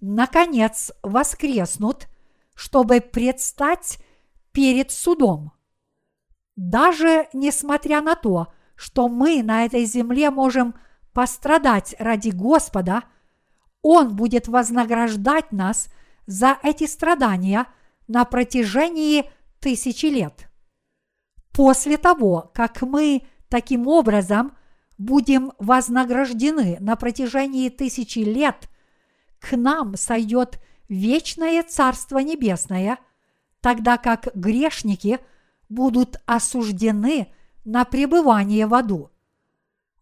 наконец 0.00 0.92
воскреснут, 1.02 2.08
чтобы 2.54 3.00
предстать 3.00 3.98
перед 4.52 4.90
судом. 4.90 5.52
Даже 6.56 7.28
несмотря 7.32 8.02
на 8.02 8.14
то, 8.14 8.52
что 8.74 9.08
мы 9.08 9.42
на 9.42 9.64
этой 9.64 9.84
земле 9.84 10.30
можем 10.30 10.74
пострадать 11.12 11.94
ради 11.98 12.30
Господа, 12.30 13.04
Он 13.80 14.14
будет 14.14 14.48
вознаграждать 14.48 15.52
нас 15.52 15.88
за 16.26 16.58
эти 16.62 16.86
страдания– 16.86 17.66
на 18.12 18.24
протяжении 18.24 19.30
тысячи 19.60 20.06
лет. 20.06 20.48
После 21.52 21.96
того, 21.96 22.50
как 22.54 22.82
мы 22.82 23.22
таким 23.48 23.86
образом 23.86 24.56
будем 25.04 25.52
вознаграждены 25.58 26.76
на 26.80 26.96
протяжении 26.96 27.68
тысячи 27.68 28.20
лет, 28.20 28.68
к 29.40 29.56
нам 29.56 29.96
сойдет 29.96 30.60
вечное 30.88 31.62
Царство 31.62 32.18
Небесное, 32.18 32.98
тогда 33.60 33.98
как 33.98 34.28
грешники 34.34 35.18
будут 35.68 36.20
осуждены 36.26 37.32
на 37.64 37.84
пребывание 37.84 38.66
в 38.66 38.74
аду. 38.74 39.10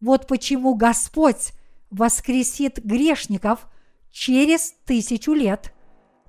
Вот 0.01 0.26
почему 0.26 0.74
Господь 0.74 1.53
воскресит 1.90 2.84
грешников 2.84 3.66
через 4.11 4.74
тысячу 4.84 5.32
лет 5.32 5.72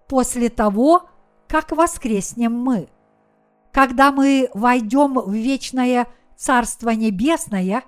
после 0.08 0.50
того, 0.50 1.10
как 1.48 1.72
воскреснем 1.72 2.54
мы. 2.54 2.90
Когда 3.72 4.12
мы 4.12 4.50
войдем 4.54 5.14
в 5.20 5.34
вечное 5.34 6.08
Царство 6.38 6.90
Небесное, 6.90 7.84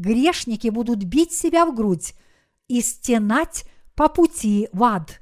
грешники 0.00 0.68
будут 0.68 1.04
бить 1.04 1.32
себя 1.32 1.66
в 1.66 1.74
грудь 1.74 2.14
и 2.68 2.80
стенать 2.80 3.64
по 3.94 4.08
пути 4.08 4.68
в 4.72 4.82
ад. 4.82 5.20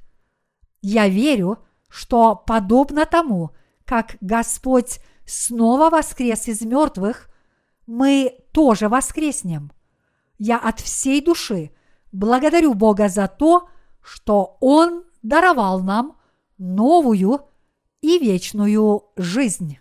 Я 0.81 1.09
верю, 1.09 1.59
что 1.89 2.37
подобно 2.37 3.05
тому, 3.05 3.51
как 3.85 4.16
Господь 4.20 5.01
снова 5.26 5.91
воскрес 5.91 6.47
из 6.47 6.61
мертвых, 6.62 7.29
мы 7.87 8.39
тоже 8.53 8.89
воскреснем. 8.89 9.72
Я 10.39 10.59
от 10.59 10.79
всей 10.79 11.20
души 11.20 11.72
благодарю 12.12 12.74
Бога 12.74 13.09
за 13.09 13.26
то, 13.26 13.68
что 14.01 14.57
Он 14.61 15.05
даровал 15.22 15.81
нам 15.81 16.16
новую 16.57 17.41
и 18.01 18.18
вечную 18.18 19.03
жизнь. 19.16 19.79